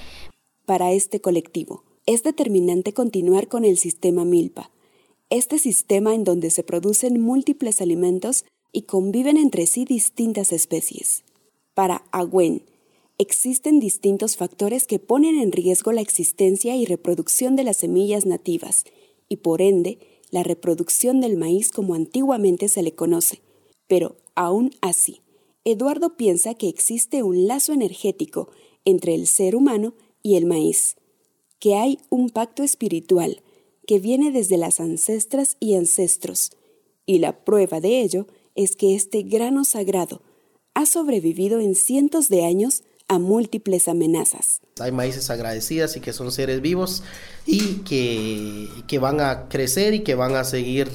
Para 0.67 0.93
este 0.93 1.23
colectivo, 1.23 1.83
es 2.05 2.23
determinante 2.23 2.93
continuar 2.93 3.49
con 3.49 3.65
el 3.65 3.79
sistema 3.79 4.27
Milpa, 4.27 4.71
este 5.31 5.59
sistema 5.59 6.15
en 6.15 6.25
donde 6.25 6.51
se 6.51 6.63
producen 6.63 7.19
múltiples 7.19 7.81
alimentos 7.81 8.45
y 8.73 8.83
conviven 8.83 9.39
entre 9.39 9.65
sí 9.65 9.87
distintas 9.87 10.53
especies. 10.53 11.25
Para 11.73 12.05
Agüen, 12.13 12.65
existen 13.17 13.81
distintos 13.81 14.37
factores 14.37 14.87
que 14.87 14.99
ponen 14.99 15.39
en 15.39 15.53
riesgo 15.53 15.93
la 15.93 16.03
existencia 16.03 16.77
y 16.77 16.85
reproducción 16.85 17.57
de 17.57 17.65
las 17.65 17.79
semillas 17.79 18.27
nativas 18.27 18.85
y 19.27 19.37
por 19.37 19.63
ende 19.63 19.99
la 20.31 20.43
reproducción 20.43 21.23
del 21.23 21.39
maíz 21.39 21.73
como 21.73 21.95
antiguamente 21.95 22.69
se 22.69 22.83
le 22.83 22.93
conoce. 22.93 23.41
Pero 23.87 24.17
aún 24.35 24.73
así, 24.83 25.23
Eduardo 25.65 26.19
piensa 26.19 26.53
que 26.53 26.69
existe 26.69 27.23
un 27.23 27.47
lazo 27.47 27.73
energético 27.73 28.51
entre 28.87 29.15
el 29.15 29.27
ser 29.27 29.55
humano 29.55 29.93
y 30.23 30.37
el 30.37 30.47
maíz, 30.47 30.97
que 31.59 31.75
hay 31.75 31.99
un 32.09 32.31
pacto 32.31 32.63
espiritual 32.63 33.43
que 33.87 33.99
viene 33.99 34.33
desde 34.33 34.57
las 34.57 34.81
ancestras 34.81 35.59
y 35.61 35.75
ancestros, 35.75 36.53
y 37.05 37.19
la 37.19 37.45
prueba 37.45 37.81
de 37.81 38.01
ello 38.01 38.27
es 38.55 38.75
que 38.75 38.95
este 38.95 39.23
grano 39.23 39.67
sagrado 39.67 40.23
ha 40.73 40.87
sobrevivido 40.87 41.61
en 41.61 41.75
cientos 41.75 42.31
de 42.31 42.45
años 42.45 42.83
a 43.09 43.19
múltiples 43.19 43.87
amenazas. 43.87 44.61
Hay 44.81 44.91
maíces 44.91 45.31
agradecidas 45.31 45.97
y 45.97 46.01
que 46.01 46.13
son 46.13 46.33
seres 46.33 46.61
vivos 46.61 47.03
y 47.47 47.77
que, 47.85 48.69
que 48.89 48.99
van 48.99 49.21
a 49.21 49.49
crecer 49.49 49.95
y 49.95 50.01
que 50.01 50.15
van 50.15 50.35
a 50.35 50.45
seguir 50.45 50.89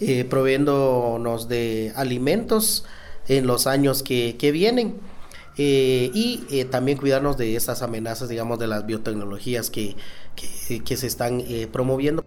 eh, 0.00 0.24
proveyéndonos 0.24 1.48
de 1.48 1.92
alimentos 1.94 2.84
en 3.28 3.46
los 3.46 3.66
años 3.66 4.02
que, 4.02 4.50
vienen. 4.52 4.96
Eh, 5.56 6.10
y 6.14 6.44
eh, 6.50 6.64
también 6.64 6.98
cuidarnos 6.98 7.36
de 7.36 7.56
estas 7.56 7.82
amenazas, 7.82 8.28
digamos, 8.28 8.58
de 8.58 8.66
las 8.66 8.86
biotecnologías 8.86 9.70
que, 9.70 9.96
que 10.34 10.96
se 10.96 11.06
están 11.06 11.42
promoviendo. 11.70 12.24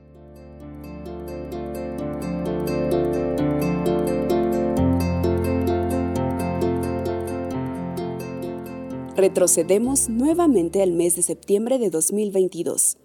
Retrocedemos 9.18 10.10
nuevamente 10.10 10.84
al 10.84 10.92
mes 10.92 11.16
de 11.16 11.24
septiembre 11.24 11.80
de 11.80 11.90
2022, 11.90 12.98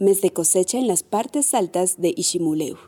mes 0.00 0.20
de 0.20 0.32
cosecha 0.32 0.76
en 0.76 0.88
las 0.88 1.04
partes 1.04 1.54
altas 1.54 2.00
de 2.00 2.12
Ishimuleu. 2.16 2.78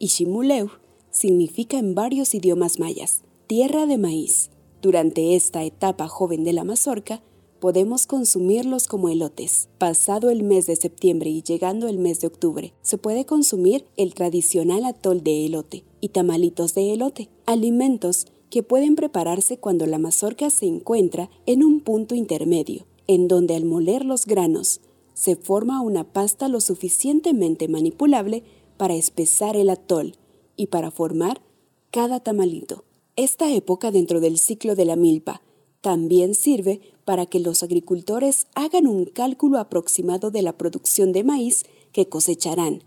Ishimuleu 0.00 0.70
significa 1.10 1.78
en 1.78 1.94
varios 1.94 2.34
idiomas 2.34 2.80
mayas, 2.80 3.22
tierra 3.46 3.86
de 3.86 3.96
maíz. 3.96 4.50
Durante 4.82 5.36
esta 5.36 5.62
etapa 5.62 6.08
joven 6.08 6.42
de 6.42 6.54
la 6.54 6.64
mazorca, 6.64 7.22
podemos 7.60 8.06
consumirlos 8.06 8.86
como 8.86 9.10
elotes. 9.10 9.68
Pasado 9.76 10.30
el 10.30 10.42
mes 10.42 10.66
de 10.66 10.76
septiembre 10.76 11.28
y 11.28 11.42
llegando 11.42 11.86
el 11.86 11.98
mes 11.98 12.20
de 12.20 12.28
octubre, 12.28 12.72
se 12.80 12.96
puede 12.96 13.26
consumir 13.26 13.84
el 13.98 14.14
tradicional 14.14 14.86
atol 14.86 15.22
de 15.22 15.44
elote 15.44 15.84
y 16.00 16.08
tamalitos 16.08 16.74
de 16.74 16.94
elote, 16.94 17.28
alimentos 17.44 18.26
que 18.48 18.62
pueden 18.62 18.96
prepararse 18.96 19.58
cuando 19.58 19.86
la 19.86 19.98
mazorca 19.98 20.48
se 20.48 20.66
encuentra 20.66 21.28
en 21.44 21.62
un 21.62 21.80
punto 21.80 22.14
intermedio, 22.14 22.86
en 23.06 23.28
donde 23.28 23.56
al 23.56 23.66
moler 23.66 24.06
los 24.06 24.24
granos 24.24 24.80
se 25.12 25.36
forma 25.36 25.82
una 25.82 26.04
pasta 26.04 26.48
lo 26.48 26.62
suficientemente 26.62 27.68
manipulable 27.68 28.44
para 28.78 28.94
espesar 28.94 29.56
el 29.56 29.68
atol 29.68 30.14
y 30.56 30.68
para 30.68 30.90
formar 30.90 31.42
cada 31.90 32.20
tamalito. 32.20 32.84
Esta 33.16 33.52
época 33.52 33.90
dentro 33.90 34.20
del 34.20 34.38
ciclo 34.38 34.74
de 34.74 34.84
la 34.84 34.96
milpa 34.96 35.42
también 35.80 36.34
sirve 36.34 36.80
para 37.04 37.26
que 37.26 37.40
los 37.40 37.62
agricultores 37.62 38.46
hagan 38.54 38.86
un 38.86 39.04
cálculo 39.04 39.58
aproximado 39.58 40.30
de 40.30 40.42
la 40.42 40.56
producción 40.56 41.12
de 41.12 41.24
maíz 41.24 41.64
que 41.92 42.08
cosecharán 42.08 42.82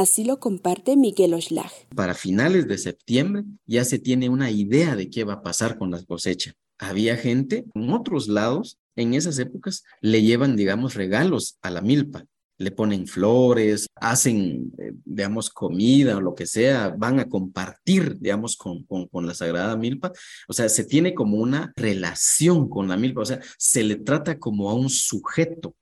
Así 0.00 0.24
lo 0.24 0.40
comparte 0.40 0.96
Miguel 0.96 1.34
Oshlag. 1.34 1.70
Para 1.94 2.14
finales 2.14 2.66
de 2.66 2.78
septiembre 2.78 3.44
ya 3.66 3.84
se 3.84 3.98
tiene 3.98 4.30
una 4.30 4.50
idea 4.50 4.96
de 4.96 5.10
qué 5.10 5.24
va 5.24 5.34
a 5.34 5.42
pasar 5.42 5.76
con 5.76 5.90
la 5.90 6.02
cosecha. 6.02 6.54
Había 6.78 7.18
gente 7.18 7.66
en 7.74 7.90
otros 7.90 8.26
lados, 8.26 8.78
en 8.96 9.12
esas 9.12 9.38
épocas, 9.38 9.82
le 10.00 10.22
llevan, 10.22 10.56
digamos, 10.56 10.94
regalos 10.94 11.58
a 11.60 11.68
la 11.68 11.82
milpa. 11.82 12.24
Le 12.60 12.70
ponen 12.70 13.06
flores, 13.06 13.86
hacen, 13.96 14.72
eh, 14.78 14.92
digamos, 15.04 15.50
comida 15.50 16.16
o 16.16 16.20
lo 16.20 16.34
que 16.34 16.46
sea, 16.46 16.94
van 16.96 17.18
a 17.18 17.28
compartir, 17.28 18.18
digamos, 18.20 18.56
con, 18.56 18.84
con, 18.84 19.08
con 19.08 19.26
la 19.26 19.34
Sagrada 19.34 19.76
Milpa. 19.76 20.12
O 20.46 20.52
sea, 20.52 20.68
se 20.68 20.84
tiene 20.84 21.14
como 21.14 21.38
una 21.38 21.72
relación 21.74 22.68
con 22.68 22.86
la 22.86 22.96
milpa, 22.96 23.22
o 23.22 23.26
sea, 23.26 23.40
se 23.58 23.82
le 23.82 23.96
trata 23.96 24.38
como 24.38 24.70
a 24.70 24.74
un 24.74 24.90
sujeto, 24.90 25.74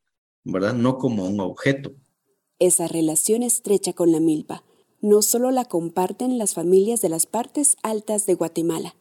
¿verdad? 0.45 0.75
No 0.75 0.99
como 0.99 1.25
a 1.25 1.29
un 1.29 1.41
objeto. 1.41 1.95
Esa 2.59 2.89
relación 2.89 3.43
estrecha 3.43 3.93
con 3.93 4.13
la 4.13 4.21
milpa 4.21 4.65
no 5.01 5.23
solo 5.23 5.51
la 5.51 5.65
comparten 5.65 6.39
las 6.39 6.55
familias 6.55 7.01
de 7.01 7.09
las 7.09 7.27
partes 7.27 7.77
altas 7.83 8.27
de 8.27 8.35
Guatemala, 8.35 8.97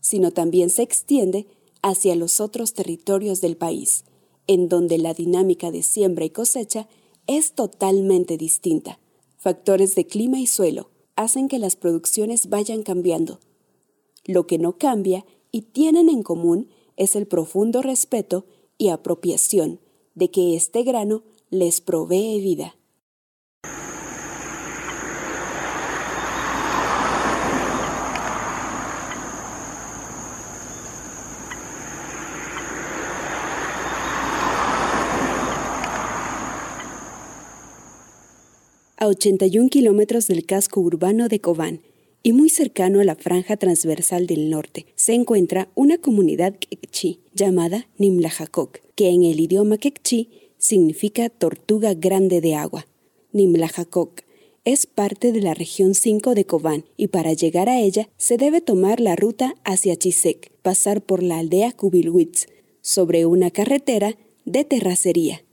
sino 0.00 0.30
también 0.30 0.70
se 0.70 0.82
extiende 0.82 1.46
hacia 1.82 2.16
los 2.16 2.40
otros 2.40 2.74
territorios 2.74 3.40
del 3.40 3.56
país, 3.56 4.04
en 4.46 4.68
donde 4.68 4.98
la 4.98 5.14
dinámica 5.14 5.70
de 5.70 5.82
siembra 5.82 6.24
y 6.24 6.30
cosecha 6.30 6.88
es 7.28 7.52
totalmente 7.52 8.36
distinta. 8.36 8.98
Factores 9.36 9.94
de 9.94 10.06
clima 10.06 10.40
y 10.40 10.48
suelo 10.48 10.90
hacen 11.14 11.46
que 11.46 11.58
las 11.58 11.76
producciones 11.76 12.48
vayan 12.48 12.82
cambiando. 12.82 13.38
Lo 14.24 14.46
que 14.46 14.58
no 14.58 14.78
cambia 14.78 15.24
y 15.52 15.62
tienen 15.62 16.08
en 16.08 16.22
común 16.22 16.70
es 16.96 17.14
el 17.14 17.26
profundo 17.26 17.82
respeto 17.82 18.46
y 18.78 18.88
apropiación 18.88 19.78
de 20.14 20.30
que 20.30 20.56
este 20.56 20.82
grano 20.82 21.22
les 21.50 21.80
provee 21.80 22.40
vida. 22.40 22.77
A 38.98 39.06
81 39.06 39.68
kilómetros 39.68 40.26
del 40.26 40.44
casco 40.44 40.80
urbano 40.80 41.28
de 41.28 41.40
Cobán 41.40 41.82
y 42.24 42.32
muy 42.32 42.48
cercano 42.48 43.00
a 43.00 43.04
la 43.04 43.14
franja 43.14 43.56
transversal 43.56 44.26
del 44.26 44.50
norte, 44.50 44.86
se 44.96 45.14
encuentra 45.14 45.68
una 45.76 45.98
comunidad 45.98 46.56
quechí 46.56 47.20
llamada 47.32 47.88
Nimlajacoc, 47.98 48.80
que 48.96 49.10
en 49.10 49.22
el 49.22 49.38
idioma 49.38 49.78
quechí 49.78 50.30
significa 50.58 51.28
tortuga 51.28 51.94
grande 51.94 52.40
de 52.40 52.56
agua. 52.56 52.88
Nimlajacoc 53.32 54.22
es 54.64 54.86
parte 54.86 55.30
de 55.30 55.42
la 55.42 55.54
región 55.54 55.94
5 55.94 56.34
de 56.34 56.44
Cobán 56.44 56.84
y 56.96 57.06
para 57.06 57.32
llegar 57.32 57.68
a 57.68 57.80
ella 57.80 58.08
se 58.16 58.36
debe 58.36 58.60
tomar 58.60 59.00
la 59.00 59.14
ruta 59.14 59.54
hacia 59.64 59.96
Chisec, 59.96 60.50
pasar 60.62 61.02
por 61.02 61.22
la 61.22 61.38
aldea 61.38 61.70
Kubilwitz, 61.70 62.46
sobre 62.80 63.26
una 63.26 63.52
carretera 63.52 64.18
de 64.44 64.64
terracería. 64.64 65.44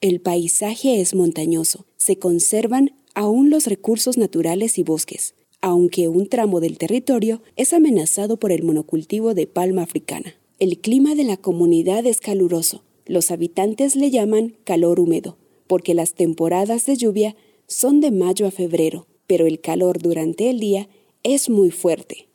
El 0.00 0.20
paisaje 0.20 1.00
es 1.00 1.14
montañoso, 1.14 1.86
se 2.02 2.16
conservan 2.16 2.96
aún 3.14 3.48
los 3.48 3.68
recursos 3.68 4.18
naturales 4.18 4.76
y 4.76 4.82
bosques, 4.82 5.36
aunque 5.60 6.08
un 6.08 6.26
tramo 6.26 6.58
del 6.58 6.76
territorio 6.76 7.42
es 7.54 7.72
amenazado 7.72 8.38
por 8.38 8.50
el 8.50 8.64
monocultivo 8.64 9.34
de 9.34 9.46
palma 9.46 9.82
africana. 9.82 10.34
El 10.58 10.78
clima 10.78 11.14
de 11.14 11.22
la 11.22 11.36
comunidad 11.36 12.04
es 12.04 12.18
caluroso. 12.18 12.82
Los 13.06 13.30
habitantes 13.30 13.94
le 13.94 14.10
llaman 14.10 14.56
calor 14.64 14.98
húmedo, 14.98 15.36
porque 15.68 15.94
las 15.94 16.14
temporadas 16.14 16.86
de 16.86 16.96
lluvia 16.96 17.36
son 17.68 18.00
de 18.00 18.10
mayo 18.10 18.48
a 18.48 18.50
febrero, 18.50 19.06
pero 19.28 19.46
el 19.46 19.60
calor 19.60 20.02
durante 20.02 20.50
el 20.50 20.58
día 20.58 20.88
es 21.22 21.48
muy 21.48 21.70
fuerte. 21.70 22.26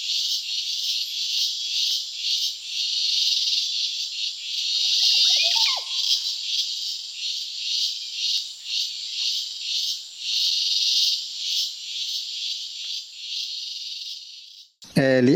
Li 14.97 15.36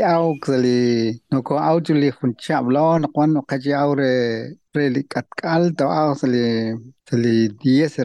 juli 1.86 2.10
khun 2.18 2.34
chap 2.44 2.66
lo 2.74 2.98
no 3.02 3.08
kwan 3.16 3.32
re 4.76 4.86
li 4.96 5.02
kat 5.14 5.28
kal 5.42 5.64
to 5.78 5.86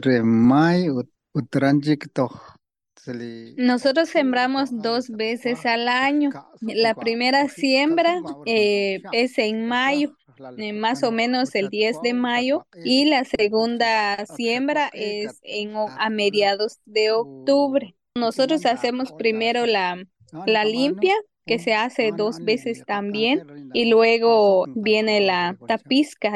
re 0.07 0.21
mai 0.49 0.79
utranjik 1.39 2.03
to 2.13 2.27
Nosotros 3.55 4.09
sembramos 4.09 4.69
dos 4.81 5.09
veces 5.09 5.65
al 5.65 5.87
año. 5.87 6.29
La 6.59 6.93
primera 6.93 7.47
siembra 7.47 8.19
eh, 8.45 8.99
es 9.13 9.37
en 9.37 9.65
mayo, 9.65 10.11
eh, 10.57 10.73
más 10.73 11.03
o 11.03 11.11
menos 11.11 11.55
el 11.55 11.69
10 11.69 12.01
de 12.01 12.13
mayo, 12.13 12.67
y 12.83 13.05
la 13.05 13.23
segunda 13.23 14.25
siembra 14.25 14.89
es 14.93 15.39
en, 15.43 15.71
a 15.75 16.09
mediados 16.09 16.79
de 16.85 17.11
octubre. 17.11 17.95
Nosotros 18.15 18.65
hacemos 18.65 19.13
primero 19.13 19.65
la, 19.65 20.03
la 20.45 20.65
limpia 20.65 21.15
que 21.47 21.59
se 21.59 21.73
hace 21.73 22.11
dos 22.15 22.39
veces 22.39 22.83
también 22.85 23.71
y 23.73 23.85
luego 23.85 24.65
viene 24.75 25.21
la 25.21 25.57
tapizca. 25.67 26.33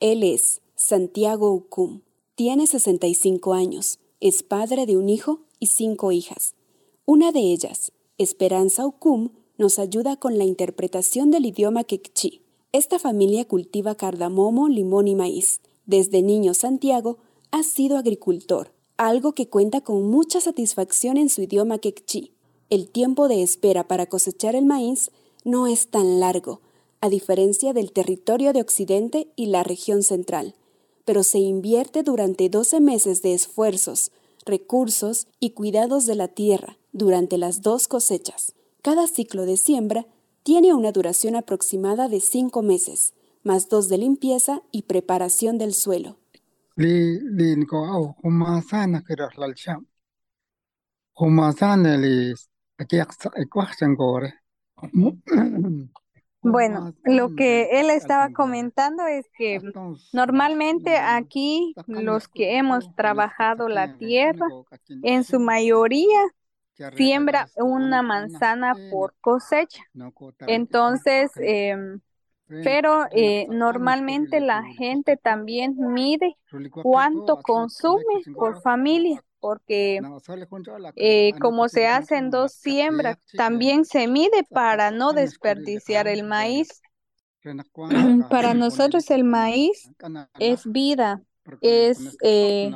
Él 0.00 0.22
es 0.22 0.62
Santiago 0.74 1.52
Ucum, 1.52 2.02
tiene 2.34 2.66
65 2.66 3.52
años, 3.52 4.00
es 4.20 4.42
padre 4.42 4.86
de 4.86 4.96
un 4.96 5.08
hijo 5.08 5.40
y 5.58 5.66
cinco 5.66 6.12
hijas. 6.12 6.54
Una 7.04 7.32
de 7.32 7.40
ellas, 7.40 7.92
Esperanza 8.16 8.86
Ucum, 8.86 9.30
nos 9.58 9.78
ayuda 9.78 10.16
con 10.16 10.38
la 10.38 10.44
interpretación 10.44 11.30
del 11.30 11.46
idioma 11.46 11.84
quechí. 11.84 12.42
Esta 12.72 12.98
familia 12.98 13.44
cultiva 13.44 13.94
cardamomo, 13.94 14.68
limón 14.68 15.06
y 15.06 15.14
maíz. 15.14 15.60
Desde 15.86 16.22
niño 16.22 16.54
Santiago 16.54 17.18
ha 17.50 17.62
sido 17.62 17.98
agricultor, 17.98 18.72
algo 18.96 19.32
que 19.32 19.48
cuenta 19.48 19.80
con 19.80 20.08
mucha 20.10 20.40
satisfacción 20.40 21.16
en 21.16 21.28
su 21.28 21.42
idioma 21.42 21.78
quechí. 21.78 22.32
El 22.70 22.88
tiempo 22.88 23.28
de 23.28 23.42
espera 23.42 23.86
para 23.86 24.06
cosechar 24.06 24.56
el 24.56 24.64
maíz 24.64 25.10
no 25.44 25.66
es 25.66 25.88
tan 25.88 26.20
largo, 26.20 26.60
a 27.00 27.08
diferencia 27.08 27.72
del 27.72 27.92
territorio 27.92 28.52
de 28.52 28.62
Occidente 28.62 29.28
y 29.36 29.46
la 29.46 29.62
región 29.62 30.02
central, 30.02 30.54
pero 31.04 31.22
se 31.22 31.38
invierte 31.38 32.02
durante 32.02 32.48
12 32.48 32.80
meses 32.80 33.20
de 33.20 33.34
esfuerzos, 33.34 34.10
recursos 34.46 35.26
y 35.38 35.50
cuidados 35.50 36.06
de 36.06 36.14
la 36.14 36.28
tierra 36.28 36.78
durante 36.92 37.36
las 37.36 37.60
dos 37.60 37.88
cosechas. 37.88 38.54
Cada 38.80 39.06
ciclo 39.06 39.44
de 39.44 39.56
siembra 39.56 40.06
tiene 40.42 40.72
una 40.72 40.92
duración 40.92 41.36
aproximada 41.36 42.08
de 42.08 42.20
5 42.20 42.62
meses, 42.62 43.14
más 43.42 43.68
dos 43.68 43.88
de 43.88 43.98
limpieza 43.98 44.62
y 44.72 44.82
preparación 44.82 45.58
del 45.58 45.74
suelo. 45.74 46.16
Bueno, 56.46 56.92
lo 57.04 57.34
que 57.34 57.80
él 57.80 57.88
estaba 57.88 58.28
comentando 58.28 59.06
es 59.06 59.26
que 59.34 59.62
normalmente 60.12 60.98
aquí 60.98 61.74
los 61.86 62.28
que 62.28 62.58
hemos 62.58 62.94
trabajado 62.94 63.66
la 63.66 63.96
tierra, 63.96 64.46
en 65.02 65.24
su 65.24 65.40
mayoría 65.40 66.20
siembra 66.96 67.48
una 67.56 68.02
manzana 68.02 68.74
por 68.90 69.14
cosecha. 69.22 69.82
Entonces, 70.46 71.30
em, 71.36 72.00
pero 72.46 73.06
eh, 73.10 73.46
normalmente 73.48 74.40
la 74.40 74.64
gente 74.64 75.16
también 75.16 75.74
mide 75.78 76.36
cuánto 76.82 77.40
consume 77.40 78.22
por 78.34 78.60
familia, 78.60 79.22
porque 79.44 80.00
eh, 80.96 81.34
como 81.38 81.68
se 81.68 81.86
hacen 81.86 82.30
dos 82.30 82.52
siembras, 82.52 83.18
también 83.36 83.84
se 83.84 84.08
mide 84.08 84.42
para 84.48 84.90
no 84.90 85.12
desperdiciar 85.12 86.08
el 86.08 86.24
maíz. 86.24 86.80
Para 88.30 88.54
nosotros 88.54 89.10
el 89.10 89.22
maíz 89.22 89.90
es 90.38 90.62
vida, 90.64 91.20
es, 91.60 92.16
eh, 92.22 92.70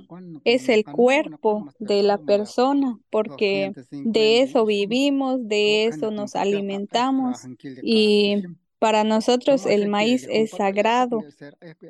es 0.44 0.68
el 0.68 0.84
cuerpo 0.84 1.72
de 1.78 2.02
la 2.02 2.18
persona, 2.18 2.98
porque 3.08 3.72
de 3.90 4.42
eso 4.42 4.66
vivimos, 4.66 5.48
de 5.48 5.86
eso 5.86 6.10
nos 6.10 6.36
alimentamos 6.36 7.46
y 7.82 8.42
para 8.78 9.04
nosotros 9.04 9.66
el 9.66 9.88
maíz 9.88 10.26
es 10.30 10.50
sagrado 10.50 11.22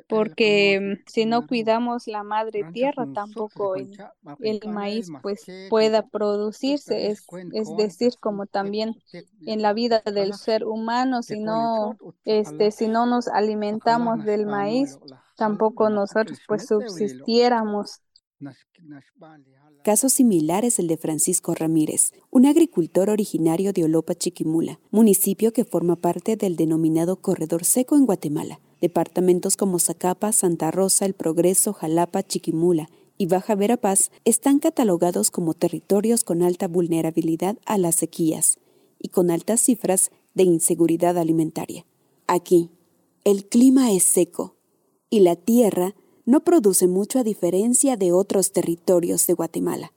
porque 0.07 0.97
si 1.05 1.25
no 1.25 1.45
cuidamos 1.45 2.07
la 2.07 2.23
madre 2.23 2.63
tierra 2.73 3.05
tampoco 3.13 3.75
el, 3.75 4.61
maíz 4.67 5.09
pues 5.21 5.45
pueda 5.69 6.07
producirse, 6.07 7.07
es, 7.07 7.25
es 7.53 7.75
decir, 7.77 8.13
como 8.19 8.47
también 8.47 8.95
en 9.45 9.61
la 9.61 9.73
vida 9.73 10.01
del 10.05 10.33
ser 10.33 10.65
humano, 10.65 11.21
si 11.21 11.39
no, 11.39 11.97
este, 12.25 12.71
si 12.71 12.87
no 12.87 13.05
nos 13.05 13.27
alimentamos 13.27 14.25
del 14.25 14.45
maíz, 14.45 14.97
tampoco 15.35 15.89
nosotros 15.89 16.39
pues 16.47 16.67
subsistiéramos. 16.67 18.01
Caso 19.83 20.09
similar 20.09 20.65
es 20.65 20.77
el 20.77 20.87
de 20.87 20.97
Francisco 20.97 21.55
Ramírez, 21.55 22.11
un 22.31 22.45
agricultor 22.45 23.09
originario 23.09 23.71
de 23.71 23.85
Olopa 23.85 24.13
Chiquimula, 24.13 24.81
municipio 24.91 25.53
que 25.53 25.63
forma 25.63 25.95
parte 25.95 26.35
del 26.35 26.57
denominado 26.57 27.21
Corredor 27.21 27.63
Seco 27.63 27.95
en 27.95 28.05
Guatemala. 28.05 28.59
Departamentos 28.81 29.55
como 29.55 29.79
Zacapa, 29.79 30.33
Santa 30.33 30.69
Rosa, 30.69 31.05
El 31.05 31.13
Progreso, 31.13 31.71
Jalapa, 31.71 32.23
Chiquimula 32.23 32.89
y 33.17 33.27
Baja 33.27 33.55
Verapaz 33.55 34.11
están 34.25 34.59
catalogados 34.59 35.31
como 35.31 35.53
territorios 35.53 36.25
con 36.25 36.43
alta 36.43 36.67
vulnerabilidad 36.67 37.57
a 37.65 37.77
las 37.77 37.95
sequías 37.95 38.59
y 38.99 39.09
con 39.09 39.31
altas 39.31 39.61
cifras 39.61 40.11
de 40.33 40.43
inseguridad 40.43 41.17
alimentaria. 41.17 41.85
Aquí, 42.27 42.69
el 43.23 43.45
clima 43.45 43.93
es 43.93 44.03
seco 44.03 44.55
y 45.09 45.21
la 45.21 45.37
tierra 45.37 45.95
no 46.29 46.41
produce 46.41 46.87
mucho 46.87 47.17
a 47.17 47.23
diferencia 47.23 47.97
de 47.97 48.11
otros 48.11 48.53
territorios 48.53 49.25
de 49.25 49.33
Guatemala. 49.33 49.93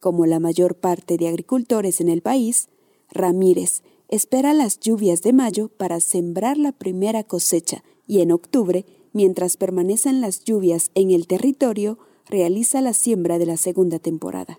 Como 0.00 0.24
la 0.24 0.40
mayor 0.40 0.76
parte 0.76 1.18
de 1.18 1.28
agricultores 1.28 2.00
en 2.00 2.08
el 2.08 2.22
país, 2.22 2.70
Ramírez 3.12 3.82
espera 4.08 4.54
las 4.54 4.80
lluvias 4.80 5.20
de 5.20 5.34
mayo 5.34 5.68
para 5.68 6.00
sembrar 6.00 6.56
la 6.56 6.72
primera 6.72 7.22
cosecha 7.22 7.82
y 8.06 8.22
en 8.22 8.32
octubre, 8.32 8.86
mientras 9.12 9.58
permanecen 9.58 10.22
las 10.22 10.42
lluvias 10.42 10.90
en 10.94 11.10
el 11.10 11.26
territorio, 11.26 11.98
realiza 12.30 12.80
la 12.80 12.94
siembra 12.94 13.36
de 13.36 13.44
la 13.44 13.58
segunda 13.58 13.98
temporada. 13.98 14.58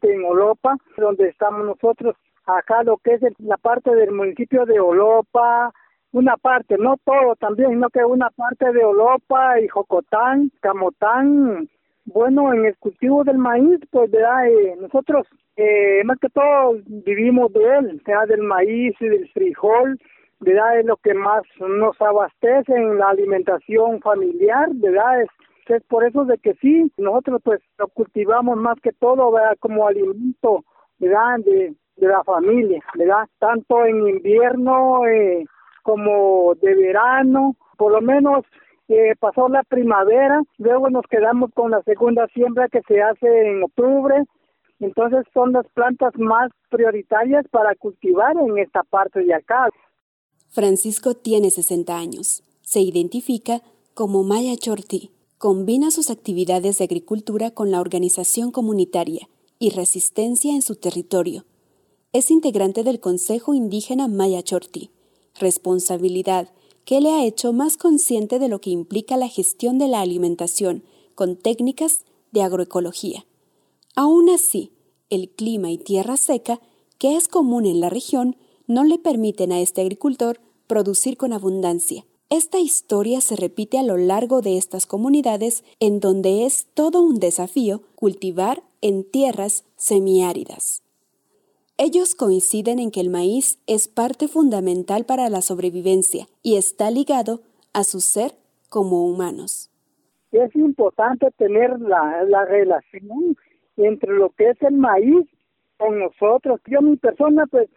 En 0.00 0.24
Olopa, 0.24 0.78
donde 0.96 1.28
estamos 1.28 1.66
nosotros, 1.66 2.16
acá 2.46 2.82
lo 2.82 2.96
que 2.96 3.16
es 3.16 3.20
la 3.40 3.58
parte 3.58 3.94
del 3.94 4.12
municipio 4.12 4.64
de 4.64 4.80
Olopa, 4.80 5.74
una 6.12 6.36
parte, 6.36 6.76
no 6.78 6.96
todo 7.04 7.34
también, 7.36 7.70
sino 7.70 7.88
que 7.90 8.04
una 8.04 8.30
parte 8.30 8.72
de 8.72 8.84
Olopa 8.84 9.58
y 9.60 9.68
Jocotán, 9.68 10.50
Camotán, 10.60 11.68
bueno, 12.04 12.52
en 12.52 12.66
el 12.66 12.76
cultivo 12.78 13.24
del 13.24 13.38
maíz, 13.38 13.80
pues 13.90 14.10
¿verdad? 14.10 14.46
Eh, 14.48 14.76
nosotros 14.80 15.26
eh, 15.56 16.02
más 16.04 16.18
que 16.18 16.28
todo 16.28 16.76
vivimos 16.86 17.52
de 17.52 17.64
él, 17.78 18.02
sea 18.04 18.26
del 18.26 18.42
maíz 18.42 18.94
y 19.00 19.08
del 19.08 19.28
frijol, 19.30 19.98
¿verdad? 20.40 20.80
Es 20.80 20.86
lo 20.86 20.96
que 20.96 21.14
más 21.14 21.42
nos 21.58 22.00
abastece 22.00 22.74
en 22.74 22.98
la 22.98 23.10
alimentación 23.10 24.00
familiar, 24.00 24.68
¿verdad? 24.74 25.22
Es, 25.22 25.28
es 25.68 25.82
por 25.84 26.04
eso 26.04 26.24
de 26.24 26.38
que 26.38 26.54
sí, 26.54 26.90
nosotros 26.98 27.40
pues 27.44 27.60
lo 27.78 27.88
cultivamos 27.88 28.56
más 28.58 28.78
que 28.80 28.92
todo, 28.92 29.30
¿verdad? 29.30 29.56
Como 29.60 29.86
alimento, 29.86 30.64
¿verdad? 30.98 31.38
De, 31.44 31.74
de 31.96 32.06
la 32.06 32.24
familia, 32.24 32.82
¿verdad? 32.96 33.28
Tanto 33.38 33.84
en 33.86 34.08
invierno, 34.08 35.06
eh, 35.06 35.44
como 35.82 36.54
de 36.60 36.74
verano, 36.74 37.56
por 37.76 37.92
lo 37.92 38.00
menos 38.00 38.44
eh, 38.88 39.14
pasó 39.18 39.48
la 39.48 39.62
primavera, 39.62 40.42
luego 40.58 40.90
nos 40.90 41.04
quedamos 41.10 41.50
con 41.54 41.70
la 41.70 41.82
segunda 41.82 42.26
siembra 42.34 42.68
que 42.68 42.80
se 42.86 43.00
hace 43.00 43.26
en 43.26 43.62
octubre, 43.62 44.24
entonces 44.80 45.24
son 45.32 45.52
las 45.52 45.66
plantas 45.74 46.12
más 46.16 46.50
prioritarias 46.68 47.46
para 47.50 47.74
cultivar 47.76 48.36
en 48.36 48.58
esta 48.58 48.82
parte 48.82 49.20
de 49.20 49.34
acá. 49.34 49.68
Francisco 50.50 51.14
tiene 51.14 51.50
60 51.50 51.96
años, 51.96 52.44
se 52.60 52.80
identifica 52.80 53.62
como 53.94 54.24
Maya 54.24 54.56
Chorti, 54.56 55.10
combina 55.38 55.90
sus 55.90 56.10
actividades 56.10 56.78
de 56.78 56.84
agricultura 56.84 57.50
con 57.50 57.70
la 57.70 57.80
organización 57.80 58.50
comunitaria 58.50 59.28
y 59.58 59.70
resistencia 59.70 60.52
en 60.52 60.62
su 60.62 60.76
territorio. 60.76 61.44
Es 62.12 62.30
integrante 62.30 62.82
del 62.82 63.00
Consejo 63.00 63.54
Indígena 63.54 64.08
Maya 64.08 64.42
Chorti 64.42 64.90
responsabilidad 65.34 66.50
que 66.84 67.00
le 67.00 67.10
ha 67.10 67.24
hecho 67.24 67.52
más 67.52 67.76
consciente 67.76 68.38
de 68.38 68.48
lo 68.48 68.60
que 68.60 68.70
implica 68.70 69.16
la 69.16 69.28
gestión 69.28 69.78
de 69.78 69.88
la 69.88 70.00
alimentación 70.00 70.84
con 71.14 71.36
técnicas 71.36 72.04
de 72.32 72.42
agroecología. 72.42 73.26
Aún 73.94 74.30
así, 74.30 74.72
el 75.10 75.28
clima 75.28 75.70
y 75.70 75.78
tierra 75.78 76.16
seca, 76.16 76.60
que 76.98 77.16
es 77.16 77.28
común 77.28 77.66
en 77.66 77.80
la 77.80 77.90
región, 77.90 78.36
no 78.66 78.84
le 78.84 78.98
permiten 78.98 79.52
a 79.52 79.60
este 79.60 79.82
agricultor 79.82 80.40
producir 80.66 81.16
con 81.16 81.32
abundancia. 81.32 82.06
Esta 82.30 82.58
historia 82.58 83.20
se 83.20 83.36
repite 83.36 83.78
a 83.78 83.82
lo 83.82 83.98
largo 83.98 84.40
de 84.40 84.56
estas 84.56 84.86
comunidades 84.86 85.64
en 85.80 86.00
donde 86.00 86.46
es 86.46 86.66
todo 86.72 87.02
un 87.02 87.20
desafío 87.20 87.82
cultivar 87.94 88.62
en 88.80 89.04
tierras 89.04 89.64
semiáridas. 89.76 90.81
Ellos 91.78 92.14
coinciden 92.14 92.78
en 92.78 92.90
que 92.90 93.00
el 93.00 93.08
maíz 93.08 93.58
es 93.66 93.88
parte 93.88 94.28
fundamental 94.28 95.04
para 95.06 95.28
la 95.30 95.40
sobrevivencia 95.40 96.26
y 96.42 96.56
está 96.56 96.90
ligado 96.90 97.40
a 97.72 97.84
su 97.84 98.00
ser 98.00 98.32
como 98.68 99.06
humanos. 99.06 99.70
Es 100.32 100.54
importante 100.54 101.30
tener 101.38 101.80
la, 101.80 102.24
la 102.24 102.44
relación 102.44 103.36
entre 103.76 104.12
lo 104.12 104.30
que 104.30 104.50
es 104.50 104.62
el 104.62 104.74
maíz 104.74 105.26
con 105.78 105.98
nosotros. 105.98 106.60
Yo 106.66 106.82
mi 106.82 106.96
persona 106.96 107.46
pues 107.46 107.68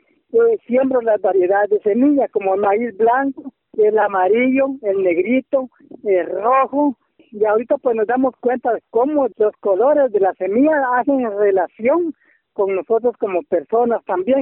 siembro 0.68 1.02
las 1.02 1.22
variedades 1.22 1.70
de 1.70 1.80
semillas 1.80 2.30
como 2.32 2.56
el 2.56 2.62
maíz 2.62 2.98
blanco, 2.98 3.54
el 3.78 3.98
amarillo, 3.98 4.68
el 4.82 5.04
negrito, 5.04 5.70
el 6.04 6.26
rojo. 6.28 6.98
Y 7.32 7.44
ahorita 7.46 7.78
pues 7.78 7.96
nos 7.96 8.08
damos 8.08 8.36
cuenta 8.40 8.74
de 8.74 8.82
cómo 8.90 9.28
los 9.38 9.54
colores 9.60 10.12
de 10.12 10.20
la 10.20 10.34
semilla 10.34 10.74
hacen 10.98 11.30
relación 11.38 12.14
con 12.56 12.74
nosotros 12.74 13.14
como 13.20 13.44
personas 13.44 14.04
también. 14.06 14.42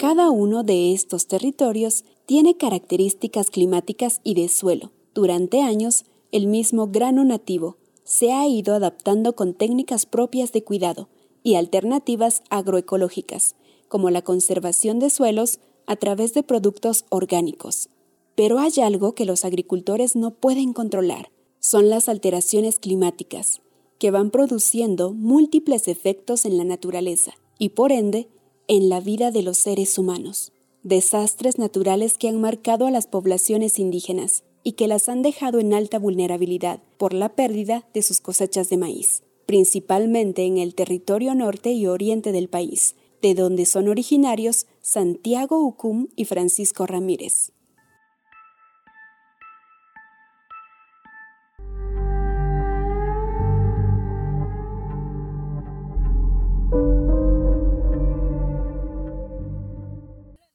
Cada 0.00 0.30
uno 0.30 0.64
de 0.64 0.92
estos 0.92 1.28
territorios 1.28 2.04
tiene 2.26 2.56
características 2.56 3.50
climáticas 3.50 4.20
y 4.24 4.34
de 4.34 4.48
suelo. 4.48 4.90
Durante 5.14 5.60
años, 5.60 6.04
el 6.32 6.46
mismo 6.46 6.88
grano 6.88 7.22
nativo 7.24 7.76
se 8.02 8.32
ha 8.32 8.46
ido 8.48 8.74
adaptando 8.74 9.34
con 9.34 9.54
técnicas 9.54 10.06
propias 10.06 10.52
de 10.52 10.64
cuidado 10.64 11.08
y 11.42 11.56
alternativas 11.56 12.42
agroecológicas, 12.48 13.56
como 13.88 14.10
la 14.10 14.22
conservación 14.22 14.98
de 14.98 15.10
suelos 15.10 15.60
a 15.86 15.96
través 15.96 16.32
de 16.32 16.42
productos 16.42 17.04
orgánicos. 17.10 17.90
Pero 18.34 18.58
hay 18.58 18.72
algo 18.82 19.14
que 19.14 19.26
los 19.26 19.44
agricultores 19.44 20.16
no 20.16 20.30
pueden 20.30 20.72
controlar, 20.72 21.30
son 21.60 21.88
las 21.88 22.08
alteraciones 22.08 22.78
climáticas, 22.78 23.60
que 23.98 24.10
van 24.10 24.30
produciendo 24.30 25.12
múltiples 25.12 25.86
efectos 25.86 26.46
en 26.46 26.56
la 26.56 26.64
naturaleza 26.64 27.34
y 27.58 27.70
por 27.70 27.92
ende 27.92 28.28
en 28.66 28.88
la 28.88 29.00
vida 29.00 29.30
de 29.30 29.42
los 29.42 29.58
seres 29.58 29.98
humanos. 29.98 30.52
Desastres 30.82 31.58
naturales 31.58 32.16
que 32.16 32.28
han 32.28 32.40
marcado 32.40 32.86
a 32.86 32.90
las 32.90 33.06
poblaciones 33.06 33.78
indígenas 33.78 34.42
y 34.62 34.72
que 34.72 34.88
las 34.88 35.08
han 35.08 35.22
dejado 35.22 35.58
en 35.58 35.74
alta 35.74 35.98
vulnerabilidad 35.98 36.82
por 36.96 37.12
la 37.12 37.34
pérdida 37.34 37.86
de 37.92 38.02
sus 38.02 38.20
cosechas 38.20 38.70
de 38.70 38.78
maíz, 38.78 39.22
principalmente 39.44 40.44
en 40.44 40.56
el 40.56 40.74
territorio 40.74 41.34
norte 41.34 41.72
y 41.72 41.86
oriente 41.86 42.32
del 42.32 42.48
país, 42.48 42.94
de 43.20 43.34
donde 43.34 43.66
son 43.66 43.88
originarios 43.88 44.66
Santiago 44.80 45.62
Ucum 45.62 46.08
y 46.16 46.24
Francisco 46.24 46.86
Ramírez. 46.86 47.52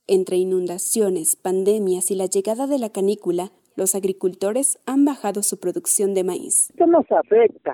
Entre 0.07 0.35
inundaciones, 0.35 1.35
pandemias 1.35 2.11
y 2.11 2.15
la 2.15 2.27
llegada 2.27 2.67
de 2.67 2.77
la 2.77 2.91
canícula, 2.91 3.49
los 3.75 3.95
agricultores 3.95 4.77
han 4.85 5.03
bajado 5.03 5.41
su 5.41 5.59
producción 5.59 6.13
de 6.13 6.23
maíz. 6.23 6.69
Esto 6.69 6.85
nos 6.85 7.11
afecta 7.11 7.73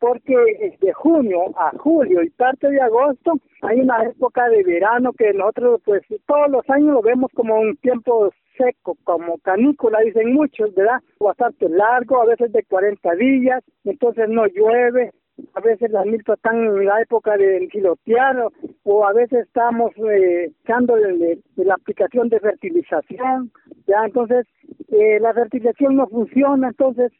porque 0.00 0.34
de 0.80 0.92
junio 0.92 1.56
a 1.56 1.70
julio 1.78 2.24
y 2.24 2.30
parte 2.30 2.68
de 2.68 2.80
agosto 2.80 3.34
hay 3.62 3.80
una 3.80 4.02
época 4.02 4.48
de 4.48 4.64
verano 4.64 5.12
que 5.12 5.32
nosotros 5.32 5.80
pues 5.84 6.02
todos 6.26 6.50
los 6.50 6.68
años 6.68 6.92
lo 6.94 7.02
vemos 7.02 7.30
como 7.34 7.58
un 7.60 7.76
tiempo 7.76 8.30
seco, 8.58 8.96
como 9.04 9.38
canícula, 9.38 10.00
dicen 10.00 10.34
muchos, 10.34 10.74
¿verdad? 10.74 11.00
Bastante 11.20 11.68
largo, 11.68 12.20
a 12.20 12.26
veces 12.26 12.52
de 12.52 12.64
40 12.64 13.14
días, 13.14 13.62
entonces 13.84 14.28
no 14.28 14.46
llueve, 14.46 15.12
a 15.54 15.60
veces 15.60 15.90
las 15.90 16.06
milpas 16.06 16.36
están 16.36 16.56
en 16.56 16.84
la 16.84 17.00
época 17.00 17.36
de 17.36 17.68
filotear 17.70 18.48
o 18.84 19.06
a 19.06 19.12
veces 19.12 19.46
estamos 19.46 19.92
eh, 19.96 20.52
echando 20.62 20.96
de, 20.96 21.38
la 21.56 21.74
aplicación 21.74 22.28
de 22.28 22.40
fertilización, 22.40 23.50
ya 23.86 24.04
entonces 24.04 24.46
eh, 24.88 25.18
la 25.20 25.32
fertilización 25.32 25.96
no 25.96 26.06
funciona, 26.08 26.68
entonces 26.68 27.12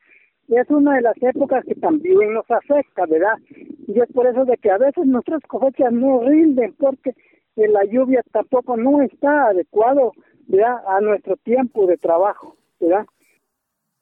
es 0.48 0.70
una 0.70 0.96
de 0.96 1.02
las 1.02 1.16
épocas 1.22 1.64
que 1.64 1.74
también 1.74 2.34
nos 2.34 2.48
afecta, 2.50 3.06
¿verdad? 3.06 3.38
Y 3.86 3.98
es 3.98 4.12
por 4.12 4.26
eso 4.26 4.44
de 4.44 4.56
que 4.58 4.70
a 4.70 4.78
veces 4.78 5.06
nuestras 5.06 5.40
cosechas 5.42 5.92
no 5.92 6.20
rinden 6.20 6.74
porque 6.78 7.14
la 7.56 7.84
lluvia 7.84 8.22
tampoco 8.32 8.76
no 8.76 9.02
está 9.02 9.48
adecuado, 9.48 10.12
¿verdad? 10.48 10.76
A 10.86 11.00
nuestro 11.00 11.36
tiempo 11.36 11.86
de 11.86 11.96
trabajo, 11.96 12.56
¿verdad? 12.80 13.06